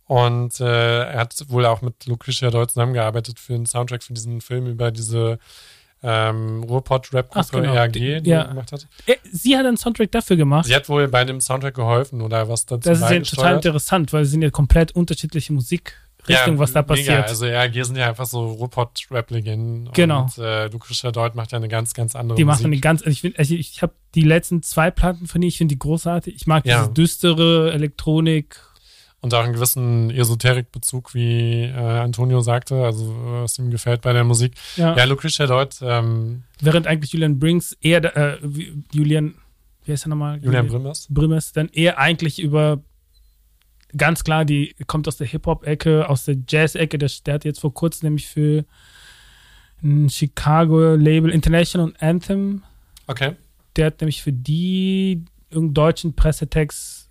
[0.04, 4.40] Und äh, er hat wohl auch mit Lucretia Dort zusammengearbeitet für den Soundtrack für diesen
[4.40, 5.38] Film über diese
[6.02, 7.74] ähm, Ruhrpott-Rap-Gruppe genau.
[7.74, 8.42] ERG, die ja.
[8.42, 8.86] er gemacht hat.
[9.30, 10.66] Sie hat einen Soundtrack dafür gemacht.
[10.66, 14.12] Sie hat wohl bei dem Soundtrack geholfen oder was dazu Das ist ja total interessant,
[14.12, 15.94] weil es sind ja komplett unterschiedliche Musik.
[16.28, 17.08] Richtung, ja, was da passiert.
[17.08, 17.22] Mega.
[17.22, 19.90] Also ERG sind ja einfach so Ruhrpott-Rap-Legenden.
[19.92, 20.22] Genau.
[20.22, 22.58] Und äh, Lucretia Deut macht ja eine ganz, ganz andere die Musik.
[22.58, 25.42] Die machen eine ganz, ich finde, also ich, ich habe die letzten zwei Platten von
[25.42, 26.34] ihr, ich finde die großartig.
[26.34, 26.80] Ich mag ja.
[26.80, 28.60] diese düstere Elektronik,
[29.20, 34.22] und auch einen gewissen Esoterik-Bezug, wie äh, Antonio sagte, also was ihm gefällt bei der
[34.22, 34.52] Musik.
[34.76, 35.76] Ja, ja Lucretia Deut.
[35.82, 38.38] Ähm, Während eigentlich Julian Brinks eher, äh,
[38.92, 39.34] Julian,
[39.84, 40.38] wie heißt er nochmal?
[40.40, 41.08] Julian Brimmers.
[41.10, 42.80] Brimmers, dann eher eigentlich über,
[43.96, 47.72] ganz klar, die kommt aus der Hip-Hop-Ecke, aus der Jazz-Ecke, der, der hat jetzt vor
[47.72, 48.64] kurzem nämlich für
[49.82, 52.64] ein Chicago-Label International Anthem.
[53.06, 53.36] Okay.
[53.76, 57.08] Der hat nämlich für die irgendeinen deutschen Pressetext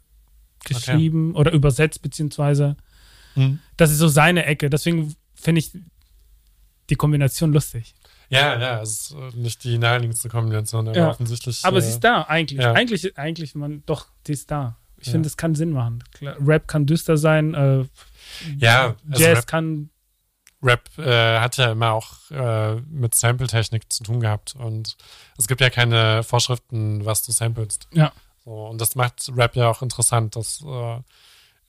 [0.66, 1.40] geschrieben okay.
[1.40, 2.76] oder übersetzt, beziehungsweise.
[3.36, 3.60] Mhm.
[3.78, 4.70] Das ist so seine Ecke.
[4.70, 5.72] Deswegen finde ich
[6.90, 7.96] die Kombination lustig.
[8.30, 11.10] Ja, ja, es ist äh, nicht die naheliegendste Kombination, aber ja.
[11.10, 11.64] offensichtlich.
[11.64, 12.60] Aber äh, sie ist da, eigentlich.
[12.60, 12.74] Ja.
[12.74, 14.78] Eigentlich, eigentlich, man, doch, sie ist da.
[15.00, 15.12] Ich ja.
[15.14, 16.04] finde, es kann Sinn machen.
[16.22, 17.86] Rap kann düster sein, äh,
[18.58, 19.90] ja, also Jazz Rap, kann.
[20.62, 24.98] Rap äh, hat ja immer auch äh, mit Sample-Technik zu tun gehabt und
[25.38, 27.88] es gibt ja keine Vorschriften, was du samplest.
[27.94, 28.12] Ja.
[28.44, 31.00] So, und das macht Rap ja auch interessant, dass äh,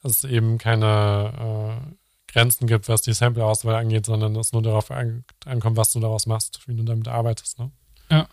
[0.02, 5.24] es eben keine äh, Grenzen gibt, was die Sample-Auswahl angeht, sondern es nur darauf an,
[5.44, 7.58] ankommt, was du daraus machst, wie du damit arbeitest.
[7.58, 7.70] Ne?
[8.10, 8.28] Ja.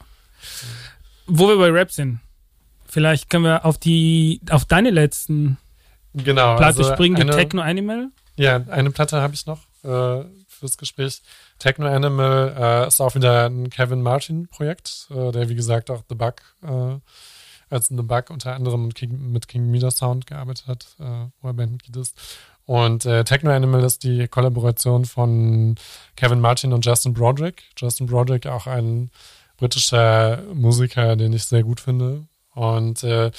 [1.27, 2.19] Wo wir bei Rap sind,
[2.87, 5.57] vielleicht können wir auf die, auf deine letzten
[6.13, 8.09] genau, Platte also springen, die Techno Animal.
[8.37, 11.21] Ja, eine Platte habe ich noch äh, fürs Gespräch.
[11.59, 16.15] Techno Animal äh, ist auch wieder ein Kevin Martin-Projekt, äh, der wie gesagt auch The
[16.15, 16.97] Bug äh,
[17.69, 21.47] als The Bug unter anderem mit King, mit King Meter Sound gearbeitet hat, äh, wo
[21.47, 22.15] er Bandmitglied ist.
[22.65, 25.75] Und äh, Techno Animal ist die Kollaboration von
[26.15, 27.63] Kevin Martin und Justin Broderick.
[27.77, 29.11] Justin Broderick auch ein
[29.57, 32.27] britischer Musiker, den ich sehr gut finde.
[32.55, 33.31] Und äh,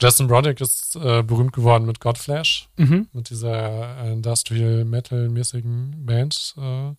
[0.00, 3.08] Justin Broderick ist äh, berühmt geworden mit Godflash, mhm.
[3.12, 6.92] mit dieser äh, Industrial Metal-mäßigen Band äh,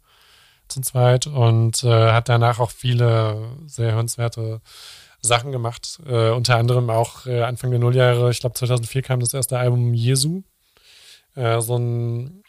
[0.70, 4.62] zum zweit und äh, hat danach auch viele sehr hörenswerte
[5.22, 6.00] Sachen gemacht.
[6.06, 9.94] Äh, unter anderem auch äh, Anfang der Nulljahre, ich glaube 2004 kam das erste Album
[9.94, 10.44] Jesu.
[11.36, 12.44] So ein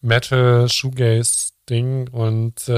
[0.00, 2.08] Metal-Shoegaze-Ding.
[2.08, 2.68] Und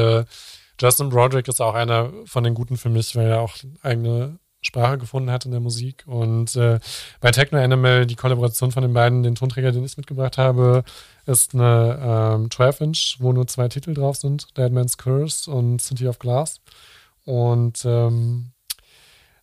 [0.79, 4.99] Justin Broderick ist auch einer von den Guten für mich, weil er auch eigene Sprache
[4.99, 6.05] gefunden hat in der Musik.
[6.07, 6.81] Und äh,
[7.21, 10.85] bei Techno Animal, die Kollaboration von den beiden, den Tonträger, den ich mitgebracht habe,
[11.27, 16.09] ist eine ähm, 12-Inch, wo nur zwei Titel drauf sind: Dead Man's Curse und City
[16.09, 16.61] of Glass.
[17.25, 18.53] Und ähm,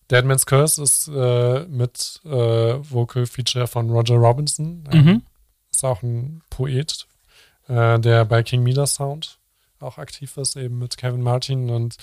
[0.10, 4.84] Deadman's Curse ist äh, mit äh, Vocal Feature von Roger Robinson.
[4.92, 5.22] Mhm.
[5.72, 7.08] Ist auch ein Poet,
[7.68, 9.40] äh, der bei King Meter Sound
[9.80, 11.70] auch aktiv ist, eben mit Kevin Martin.
[11.70, 11.96] Und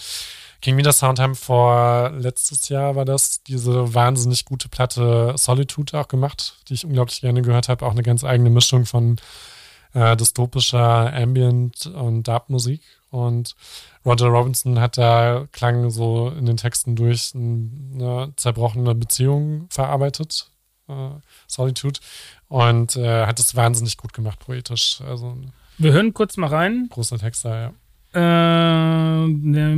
[0.60, 6.08] King Meter Sound haben vor letztes Jahr war das diese wahnsinnig gute Platte Solitude auch
[6.08, 7.84] gemacht, die ich unglaublich gerne gehört habe.
[7.86, 9.16] Auch eine ganz eigene Mischung von
[9.94, 12.82] äh, dystopischer Ambient und Dark-Musik.
[13.10, 13.54] Und
[14.04, 20.50] Roger Robinson hat da klang so in den Texten durch eine zerbrochene Beziehung verarbeitet,
[20.88, 21.10] äh,
[21.46, 22.00] Solitude,
[22.48, 25.00] und äh, hat es wahnsinnig gut gemacht poetisch.
[25.02, 25.36] Also
[25.78, 26.88] wir hören kurz mal rein.
[26.90, 27.72] Großer Texter,
[28.14, 29.24] ja.
[29.24, 29.28] Äh,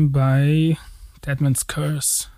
[0.09, 0.77] bei
[1.25, 2.29] Deadman's Curse.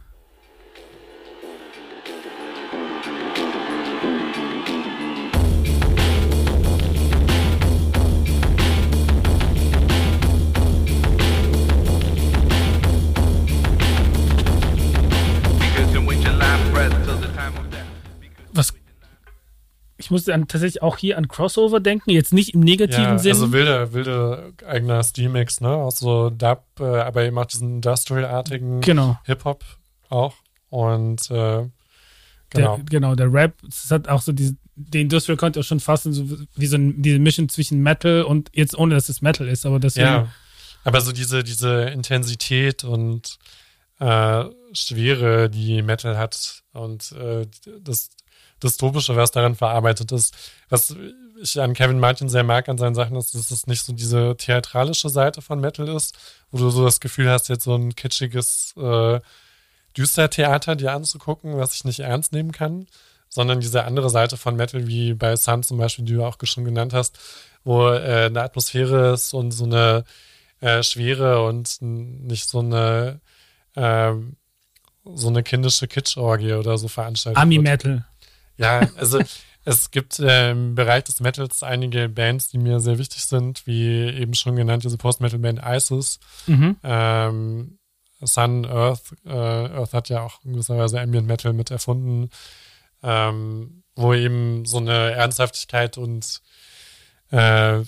[19.99, 23.33] Ich musste dann tatsächlich auch hier an Crossover denken, jetzt nicht im negativen ja, Sinn.
[23.33, 25.71] Also wilde, wilde eigener Stilmix, ne?
[25.71, 29.19] Auch so Dub, äh, aber eben auch diesen Industrial-artigen genau.
[29.25, 29.65] Hip-Hop
[30.11, 30.35] auch.
[30.69, 31.69] Und äh,
[32.51, 32.77] genau.
[32.77, 36.13] Der, genau, der Rap, es hat auch so diese, die Industrial konnte auch schon fassen,
[36.13, 39.65] so wie so ein, diese Mission zwischen Metal und jetzt ohne, dass es Metal ist,
[39.65, 40.07] aber deswegen.
[40.07, 40.29] Ja,
[40.85, 43.39] aber so diese, diese Intensität und
[43.99, 47.47] äh, Schwere, die Metal hat und äh,
[47.81, 48.11] das
[48.63, 50.35] Dystopische, was daran verarbeitet ist.
[50.69, 50.97] Was
[51.41, 54.37] ich an Kevin Martin sehr mag an seinen Sachen, ist, dass es nicht so diese
[54.37, 56.17] theatralische Seite von Metal ist,
[56.51, 59.21] wo du so das Gefühl hast, jetzt so ein kitschiges äh,
[59.97, 62.87] Düstertheater dir anzugucken, was ich nicht ernst nehmen kann,
[63.29, 66.65] sondern diese andere Seite von Metal, wie bei Sun zum Beispiel, die du auch schon
[66.65, 67.19] genannt hast,
[67.65, 70.05] wo äh, eine Atmosphäre ist und so eine
[70.61, 73.21] äh, Schwere und nicht so eine
[73.75, 74.13] äh,
[75.15, 77.41] so eine kindische Kitschorgie oder so veranstaltet.
[77.41, 78.05] Ami-Metal.
[78.57, 79.21] Ja, also
[79.65, 84.09] es gibt äh, im Bereich des Metals einige Bands, die mir sehr wichtig sind, wie
[84.09, 86.19] eben schon genannt, diese Post-Metal-Band ISIS.
[86.47, 86.77] Mhm.
[86.83, 87.79] Ähm,
[88.21, 89.15] Sun, Earth.
[89.25, 92.31] Äh, Earth hat ja auch in gewisser Weise Ambient Metal mit erfunden,
[93.03, 96.41] ähm, wo eben so eine Ernsthaftigkeit und
[97.31, 97.83] äh,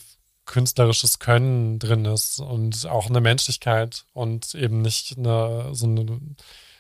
[0.44, 6.20] künstlerisches Können drin ist und auch eine Menschlichkeit und eben nicht eine, so eine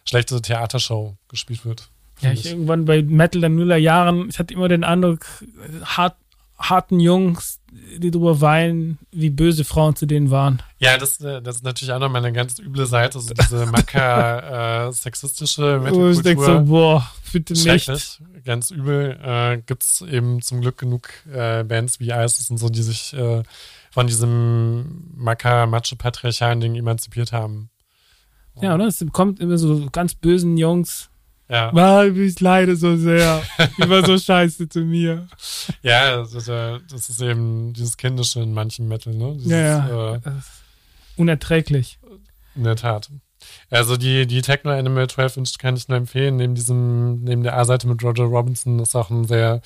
[0.04, 1.90] schlechte Theatershow gespielt wird.
[2.20, 5.26] Ja, ich irgendwann bei Metal der Nuller Jahren, ich hatte immer den Eindruck,
[5.84, 6.16] hart,
[6.58, 7.60] harten Jungs,
[7.98, 10.62] die drüber weinen, wie böse Frauen zu denen waren.
[10.78, 15.62] Ja, das, äh, das ist natürlich auch nochmal eine ganz üble Seite, so diese macker-sexistische
[15.62, 16.10] äh, Metal-Kultur.
[16.10, 18.20] ich denke so, boah, bitte nicht.
[18.44, 19.18] Ganz übel.
[19.22, 23.42] Äh, gibt's eben zum Glück genug äh, Bands wie ISIS und so, die sich äh,
[23.90, 27.70] von diesem macker-macho-patriarchalen Ding emanzipiert haben.
[28.60, 28.86] Ja, oder?
[28.86, 31.10] Es kommt immer so ganz bösen Jungs
[31.48, 31.70] ja.
[31.72, 33.42] Mann, ich leide so sehr.
[33.78, 35.28] War so scheiße zu mir.
[35.82, 39.34] Ja, das ist, das ist eben dieses Kindische in manchen Metal, ne?
[39.36, 40.14] Dieses, ja, ja.
[40.16, 40.20] Äh,
[41.16, 41.98] unerträglich.
[42.54, 43.10] In der Tat.
[43.70, 46.36] Also die, die Techno Animal 12 Inch kann ich nur empfehlen.
[46.36, 49.60] Neben diesem, neben der A-Seite mit Roger Robinson ist auch ein sehr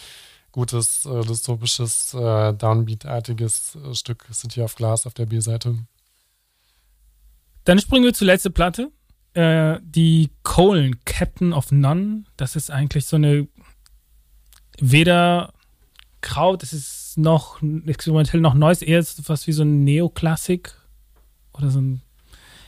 [0.50, 5.78] gutes, äh, dystopisches, äh, Downbeat-artiges äh, Stück City of Glass auf der B-Seite.
[7.64, 8.90] Dann springen wir zur letzten Platte.
[9.34, 13.48] Äh, die Colin, Captain of None, das ist eigentlich so eine
[14.78, 15.52] weder
[16.20, 20.74] Kraut, das ist noch experimentell noch Neues, eher was wie so ein Neoklassik
[21.52, 22.02] oder so ein.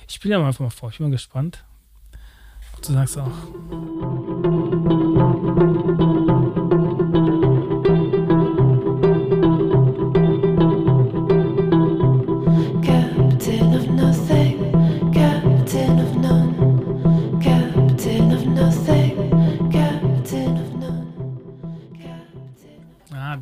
[0.08, 1.64] Ich spiele ja einfach mal vor, ich bin mal gespannt.
[2.86, 3.30] Du sagst auch.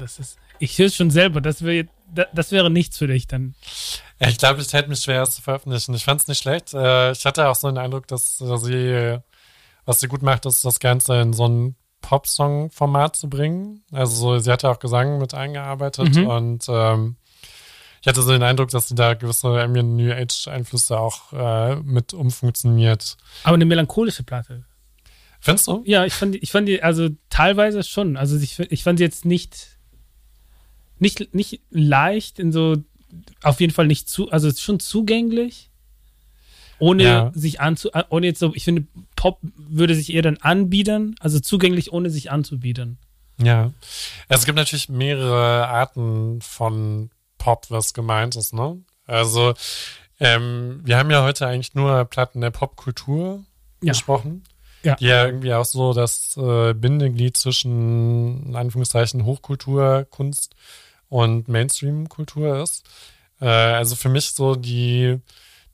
[0.03, 0.39] Das ist.
[0.59, 1.87] Ich höre es schon selber, das, wär,
[2.33, 3.55] das wäre nichts für dich dann.
[4.19, 5.95] Ich glaube, es hätte mich schwer, es zu veröffentlichen.
[5.95, 6.75] Ich fand es nicht schlecht.
[6.75, 9.19] Äh, ich hatte auch so den Eindruck, dass sie,
[9.85, 13.85] was sie gut macht, ist das Ganze in so ein Pop-Song-Format zu bringen.
[13.91, 16.27] Also so, sie hat ja auch Gesang mit eingearbeitet mhm.
[16.27, 17.17] und ähm,
[18.03, 22.13] ich hatte so den Eindruck, dass sie da gewisse Ambient New Age-Einflüsse auch äh, mit
[22.13, 23.17] umfunktioniert.
[23.45, 24.65] Aber eine melancholische Platte.
[25.39, 25.83] Findest du?
[25.87, 28.17] Ja, ich fand, ich fand die, also teilweise schon.
[28.17, 29.79] Also ich, ich fand sie jetzt nicht
[31.03, 32.77] nicht, nicht leicht, in so,
[33.43, 35.71] auf jeden Fall nicht zu, also schon zugänglich,
[36.79, 37.33] ohne ja.
[37.35, 38.87] sich anzu, ohne jetzt so, ich finde,
[39.17, 42.99] Pop würde sich eher dann anbiedern, also zugänglich, ohne sich anzubiedern.
[43.43, 43.73] Ja.
[44.29, 48.81] Es gibt natürlich mehrere Arten von Pop, was gemeint ist, ne?
[49.07, 49.55] Also,
[50.21, 53.45] ähm, wir haben ja heute eigentlich nur Platten der Popkultur
[53.83, 53.93] ja.
[53.93, 54.45] gesprochen.
[54.85, 54.97] Ja.
[54.97, 60.57] Die ja irgendwie auch so das äh, Bindeglied zwischen, in Anführungszeichen, Hochkultur, Kunst
[61.13, 62.85] und Mainstream-Kultur ist.
[63.39, 65.19] Äh, also für mich so die,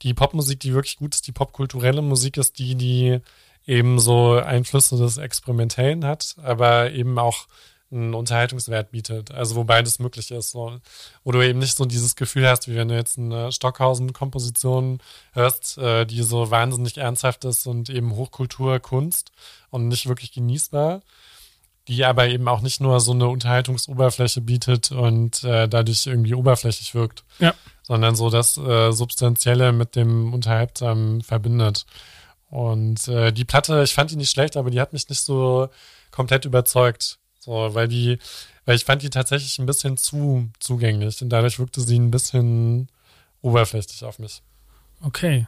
[0.01, 3.19] die Popmusik, die wirklich gut ist, die popkulturelle Musik ist die, die
[3.65, 7.47] eben so Einflüsse des Experimentellen hat, aber eben auch
[7.89, 9.31] einen Unterhaltungswert bietet.
[9.31, 10.51] Also wo beides möglich ist.
[10.51, 10.79] So.
[11.23, 14.99] Wo du eben nicht so dieses Gefühl hast, wie wenn du jetzt eine Stockhausen-Komposition
[15.31, 19.31] hörst, äh, die so wahnsinnig ernsthaft ist und eben Hochkultur, Kunst
[19.69, 21.01] und nicht wirklich genießbar,
[21.87, 26.93] die aber eben auch nicht nur so eine Unterhaltungsoberfläche bietet und äh, dadurch irgendwie oberflächlich
[26.93, 27.53] wirkt, ja.
[27.81, 31.85] sondern so das äh, Substanzielle mit dem Unterhaltsamen verbindet.
[32.49, 35.69] Und äh, die Platte, ich fand die nicht schlecht, aber die hat mich nicht so
[36.11, 37.17] komplett überzeugt.
[37.39, 38.19] So, weil die,
[38.65, 42.89] weil ich fand die tatsächlich ein bisschen zu zugänglich und dadurch wirkte sie ein bisschen
[43.41, 44.41] oberflächlich auf mich.
[45.01, 45.47] Okay.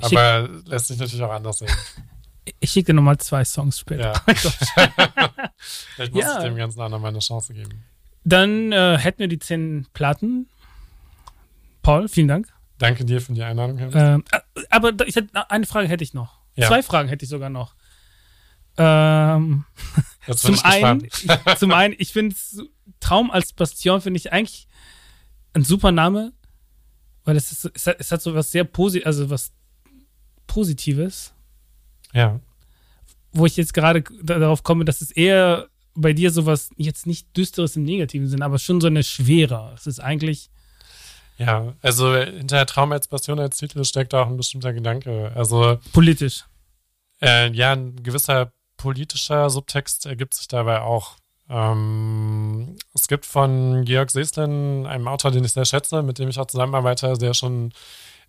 [0.00, 1.68] Aber lässt sich natürlich auch anders sehen.
[2.60, 4.12] Ich schicke dir nochmal zwei Songs später.
[4.12, 4.34] Ja.
[5.94, 6.38] Vielleicht muss ja.
[6.38, 7.84] ich dem Ganzen auch nochmal eine Chance geben.
[8.24, 10.48] Dann äh, hätten wir die zehn Platten.
[11.82, 12.48] Paul, vielen Dank.
[12.78, 13.78] Danke dir für die Einladung.
[13.78, 16.38] Ähm, äh, aber ich hätte, eine Frage hätte ich noch.
[16.54, 16.68] Ja.
[16.68, 17.74] Zwei Fragen hätte ich sogar noch.
[18.76, 19.64] Ähm,
[20.36, 21.26] zum, einen, ich,
[21.58, 22.36] zum einen, ich finde
[23.00, 24.68] Traum als Bastion finde ich eigentlich
[25.52, 26.32] ein super Name,
[27.24, 29.52] weil es, ist, es, hat, es hat so was sehr Posi also was
[30.46, 31.34] Positives.
[32.18, 32.40] Ja.
[33.32, 37.76] Wo ich jetzt gerade darauf komme, dass es eher bei dir sowas jetzt nicht düsteres
[37.76, 39.72] im negativen Sinn, aber schon so eine Schwere.
[39.76, 40.50] Es ist eigentlich.
[41.36, 45.30] Ja, also hinter Traum als Passion als Titel steckt auch ein bestimmter Gedanke.
[45.36, 45.78] Also.
[45.92, 46.44] Politisch.
[47.20, 51.16] Äh, ja, ein gewisser politischer Subtext ergibt sich dabei auch.
[51.48, 56.38] Ähm, es gibt von Georg Seslin, einem Autor, den ich sehr schätze, mit dem ich
[56.38, 57.72] auch zusammenarbeite, der schon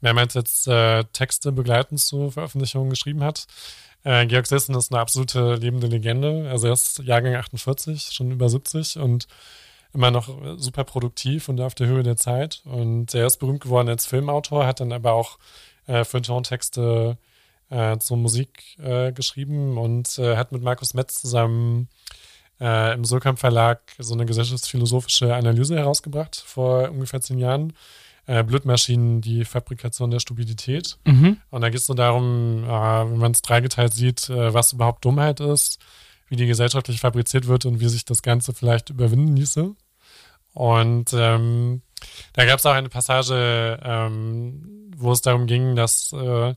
[0.02, 3.48] mehrmals jetzt äh, Texte begleitend zu Veröffentlichungen geschrieben hat.
[4.04, 6.50] Äh, Georg Seslin ist eine absolute lebende Legende.
[6.50, 9.28] Also er ist Jahrgang 48, schon über 70 und
[9.94, 12.62] immer noch super produktiv und auf der Höhe der Zeit.
[12.66, 15.40] Und er ist berühmt geworden als Filmautor, hat dann aber auch
[15.88, 17.18] äh, Feuilleton-Texte
[17.70, 21.90] äh, zur Musik äh, geschrieben und äh, hat mit Markus Metz zusammen
[22.60, 27.74] äh, im Surkamp Verlag so eine gesellschaftsphilosophische Analyse herausgebracht vor ungefähr zehn Jahren.
[28.30, 31.00] Äh, Blutmaschinen, die Fabrikation der Stupidität.
[31.04, 31.38] Mhm.
[31.50, 35.04] Und da geht es so darum, äh, wenn man es dreigeteilt sieht, äh, was überhaupt
[35.04, 35.80] Dummheit ist,
[36.28, 39.74] wie die gesellschaftlich fabriziert wird und wie sich das Ganze vielleicht überwinden ließe.
[40.54, 41.82] Und ähm,
[42.34, 46.54] da gab es auch eine Passage, ähm, wo es darum ging, dass äh,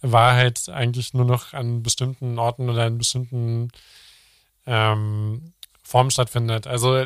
[0.00, 3.68] Wahrheit eigentlich nur noch an bestimmten Orten oder in bestimmten
[4.66, 5.52] ähm,
[5.84, 6.66] Formen stattfindet.
[6.66, 7.04] Also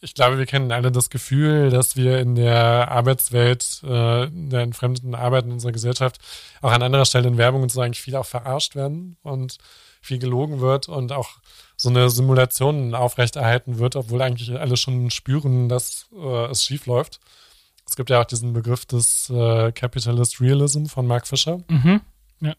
[0.00, 4.60] ich glaube, wir kennen alle das Gefühl, dass wir in der Arbeitswelt, äh, in der
[4.60, 6.18] entfremdeten Arbeit in unserer Gesellschaft
[6.62, 9.58] auch an anderer Stelle in Werbung und so eigentlich viel auch verarscht werden und
[10.00, 11.38] viel gelogen wird und auch
[11.76, 17.18] so eine Simulation aufrechterhalten wird, obwohl eigentlich alle schon spüren, dass äh, es schief läuft.
[17.84, 21.60] Es gibt ja auch diesen Begriff des äh, Capitalist Realism von Mark Fisher.
[21.68, 22.00] Mhm.
[22.40, 22.54] Ja.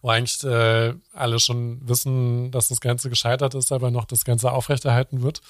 [0.00, 5.22] Wo eigentlich alle schon wissen, dass das Ganze gescheitert ist, aber noch das Ganze aufrechterhalten
[5.22, 5.40] wird.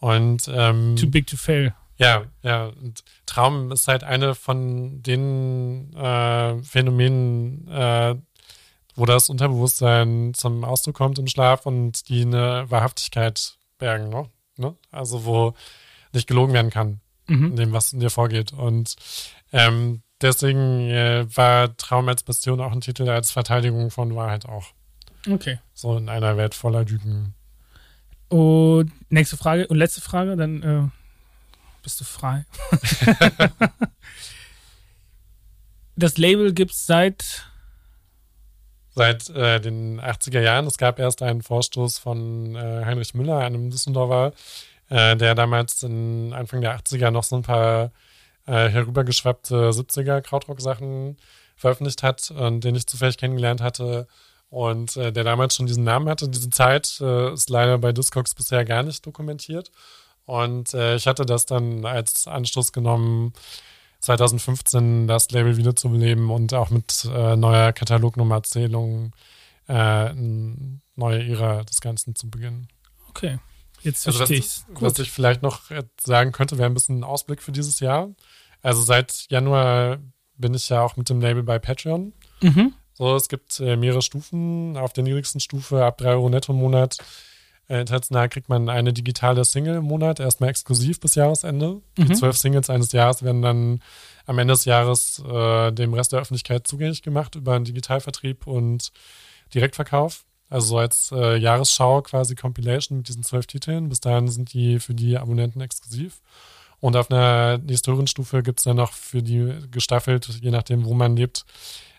[0.00, 1.74] Und ähm, Too big to fail.
[1.96, 2.66] Ja, ja.
[2.66, 8.16] Und Traum ist halt eine von den äh, Phänomenen, äh,
[8.96, 14.28] wo das Unterbewusstsein zum Ausdruck kommt im Schlaf und die eine Wahrhaftigkeit bergen, ne?
[14.56, 14.76] ne?
[14.90, 15.54] Also wo
[16.12, 17.46] nicht gelogen werden kann mhm.
[17.46, 18.52] in dem, was in dir vorgeht.
[18.52, 18.96] Und
[19.52, 24.66] ähm, deswegen äh, war Traum als Bastion auch ein Titel als Verteidigung von Wahrheit auch.
[25.28, 25.58] Okay.
[25.72, 27.34] So in einer Welt voller Lügen.
[28.28, 30.88] Und nächste Frage und letzte Frage, dann äh,
[31.82, 32.44] bist du frei.
[35.96, 37.44] das Label gibt es seit
[38.94, 40.66] seit äh, den 80er Jahren.
[40.66, 44.32] Es gab erst einen Vorstoß von äh, Heinrich Müller, einem Düsseldorfer,
[44.88, 47.90] äh, der damals in Anfang der 80er noch so ein paar
[48.46, 51.16] äh, herübergeschwappte 70er Krautrock-Sachen
[51.56, 54.06] veröffentlicht hat und den ich zufällig kennengelernt hatte
[54.54, 56.28] und äh, der damals schon diesen Namen hatte.
[56.28, 59.72] Diese Zeit äh, ist leider bei Discogs bisher gar nicht dokumentiert.
[60.26, 63.32] Und äh, ich hatte das dann als Anstoß genommen,
[63.98, 69.12] 2015 das Label wiederzubeleben und auch mit äh, neuer Katalognummerzählung
[69.66, 72.68] äh, eine neue Ära des Ganzen zu beginnen.
[73.08, 73.38] Okay.
[73.82, 75.62] Jetzt also verstehe also was, was ich vielleicht noch
[76.00, 78.08] sagen könnte, wäre ein bisschen ein Ausblick für dieses Jahr.
[78.62, 79.98] Also seit Januar
[80.36, 82.12] bin ich ja auch mit dem Label bei Patreon.
[82.40, 82.74] Mhm.
[82.94, 84.76] So, es gibt äh, mehrere Stufen.
[84.76, 86.98] Auf der niedrigsten Stufe ab 3 Euro netto im Monat
[87.68, 91.80] äh, international kriegt man eine digitale Single im Monat, erstmal exklusiv bis Jahresende.
[91.96, 92.06] Mhm.
[92.06, 93.80] Die zwölf Singles eines Jahres werden dann
[94.26, 98.92] am Ende des Jahres äh, dem Rest der Öffentlichkeit zugänglich gemacht über einen Digitalvertrieb und
[99.54, 100.24] Direktverkauf.
[100.50, 103.88] Also so als äh, Jahresschau quasi Compilation mit diesen zwölf Titeln.
[103.88, 106.20] Bis dahin sind die für die Abonnenten exklusiv.
[106.80, 110.84] Und auf einer nächsten höheren Stufe gibt es dann noch für die gestaffelt, je nachdem,
[110.84, 111.46] wo man lebt,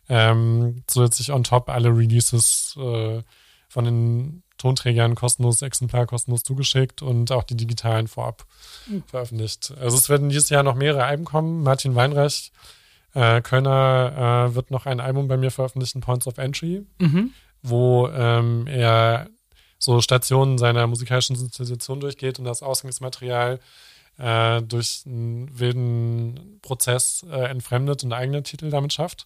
[0.09, 3.21] ähm, zusätzlich on top alle Releases äh,
[3.67, 8.45] von den Tonträgern kostenlos Exemplar kostenlos zugeschickt und auch die digitalen vorab
[8.87, 9.03] mhm.
[9.07, 9.73] veröffentlicht.
[9.79, 11.63] Also es werden dieses Jahr noch mehrere Alben kommen.
[11.63, 12.51] Martin Weinreich,
[13.13, 16.85] äh, Kölner, äh, wird noch ein Album bei mir veröffentlichen, Points of Entry.
[16.99, 17.31] Mhm
[17.67, 19.27] wo ähm, er
[19.79, 23.59] so Stationen seiner musikalischen Sozialisation durchgeht und das Ausgangsmaterial
[24.17, 29.25] äh, durch einen wilden Prozess äh, entfremdet und eigene Titel damit schafft.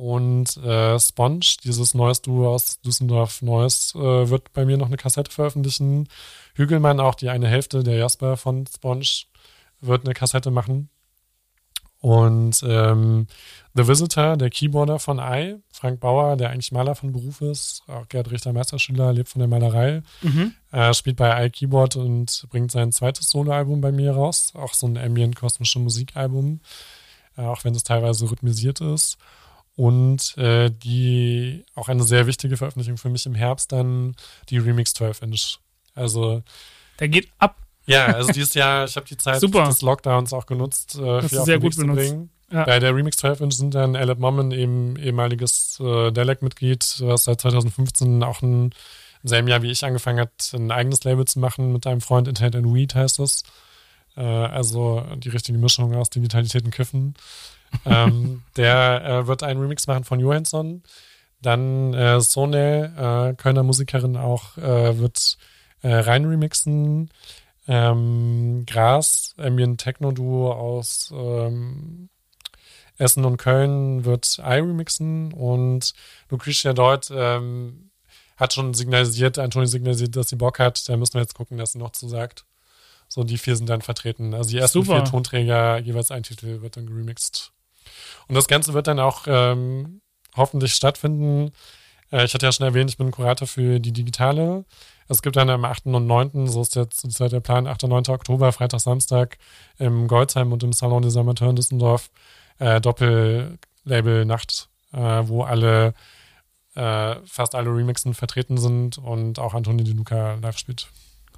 [0.00, 4.96] Und äh, Sponge, dieses neues Duo aus Düsseldorf Neues, äh, wird bei mir noch eine
[4.96, 6.08] Kassette veröffentlichen.
[6.54, 9.26] Hügelmann, auch die eine Hälfte der Jasper von Sponge,
[9.82, 10.88] wird eine Kassette machen.
[11.98, 13.26] Und ähm,
[13.74, 18.08] The Visitor, der Keyboarder von I, Frank Bauer, der eigentlich Maler von Beruf ist, auch
[18.08, 20.54] Gerd Richter Meisterschüler, lebt von der Malerei, mhm.
[20.72, 24.86] äh, spielt bei I Keyboard und bringt sein zweites Soloalbum bei mir raus, auch so
[24.86, 26.60] ein ambient kosmische Musikalbum,
[27.36, 29.18] äh, auch wenn es teilweise rhythmisiert ist.
[29.80, 34.14] Und äh, die auch eine sehr wichtige Veröffentlichung für mich im Herbst dann
[34.50, 35.58] die Remix 12 Inch.
[35.94, 36.42] Also
[36.98, 37.56] der geht ab.
[37.86, 39.64] Ja, also dieses Jahr, ich habe die Zeit Super.
[39.64, 41.96] des Lockdowns auch genutzt, äh, für sehr gut benutzt.
[41.96, 42.30] bringen.
[42.52, 42.64] Ja.
[42.64, 47.40] Bei der Remix 12 Inch sind dann Alec Mommen, eben ehemaliges äh, Delec-Mitglied, was seit
[47.40, 48.72] 2015 auch ein,
[49.22, 52.28] im selben Jahr wie ich angefangen hat, ein eigenes Label zu machen mit einem Freund,
[52.28, 53.44] Internet and Weed heißt es.
[54.14, 57.14] Äh, also die richtige Mischung aus Digitalität und Kiffen.
[57.84, 60.82] Ähm, der äh, wird einen Remix machen von Johansson.
[61.42, 65.38] Dann äh, Sone, äh, Kölner Musikerin auch, äh, wird
[65.82, 67.10] äh, rein remixen.
[67.66, 72.08] Ähm, Gras, Ambient Techno Duo aus ähm,
[72.98, 75.94] Essen und Köln wird I remixen und
[76.28, 77.90] Lucretia dort ähm,
[78.36, 80.88] hat schon signalisiert, Antoni signalisiert, dass sie Bock hat.
[80.88, 82.44] Da müssen wir jetzt gucken, dass sie noch zusagt.
[83.08, 84.34] So, die vier sind dann vertreten.
[84.34, 84.96] Also die ersten Super.
[84.96, 87.52] vier Tonträger, jeweils ein Titel wird dann geremixed.
[88.28, 90.00] Und das Ganze wird dann auch ähm,
[90.36, 91.52] hoffentlich stattfinden.
[92.12, 94.64] Äh, ich hatte ja schon erwähnt, ich bin Kurator für die Digitale.
[95.08, 95.86] Es gibt dann am 8.
[95.86, 97.84] und 9., so ist jetzt zurzeit der Plan, 8.
[97.84, 98.08] und 9.
[98.10, 99.38] Oktober, Freitag, Samstag
[99.78, 102.10] im Goldsheim und im Salon des Amateurs in Düsseldorf
[102.58, 105.94] äh, Doppellabel-Nacht, äh, wo alle,
[106.76, 110.88] äh, fast alle Remixen vertreten sind und auch Antoni Di Luca live spielt.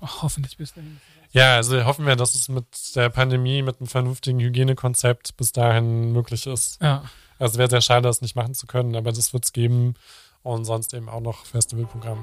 [0.03, 1.01] Oh, hoffentlich bis dahin.
[1.33, 2.65] Ja, also hoffen wir, dass es mit
[2.95, 6.81] der Pandemie, mit einem vernünftigen Hygienekonzept bis dahin möglich ist.
[6.81, 7.05] Ja.
[7.39, 9.95] Also wäre sehr schade, das nicht machen zu können, aber das wird es geben
[10.43, 12.19] und sonst eben auch noch Festivalprogramm.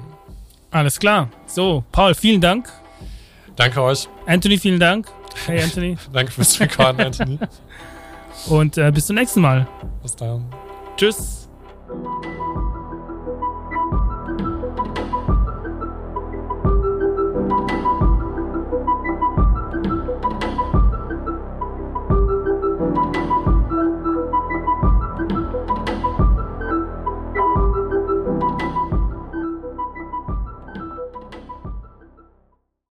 [0.70, 1.28] Alles klar.
[1.46, 2.70] So, Paul, vielen Dank.
[3.56, 4.08] Danke euch.
[4.26, 5.08] Anthony, vielen Dank.
[5.46, 5.98] Hey, Anthony.
[6.12, 7.38] Danke fürs Recorden, Anthony.
[8.46, 9.66] Und äh, bis zum nächsten Mal.
[10.02, 10.46] Bis dann.
[10.96, 11.48] Tschüss.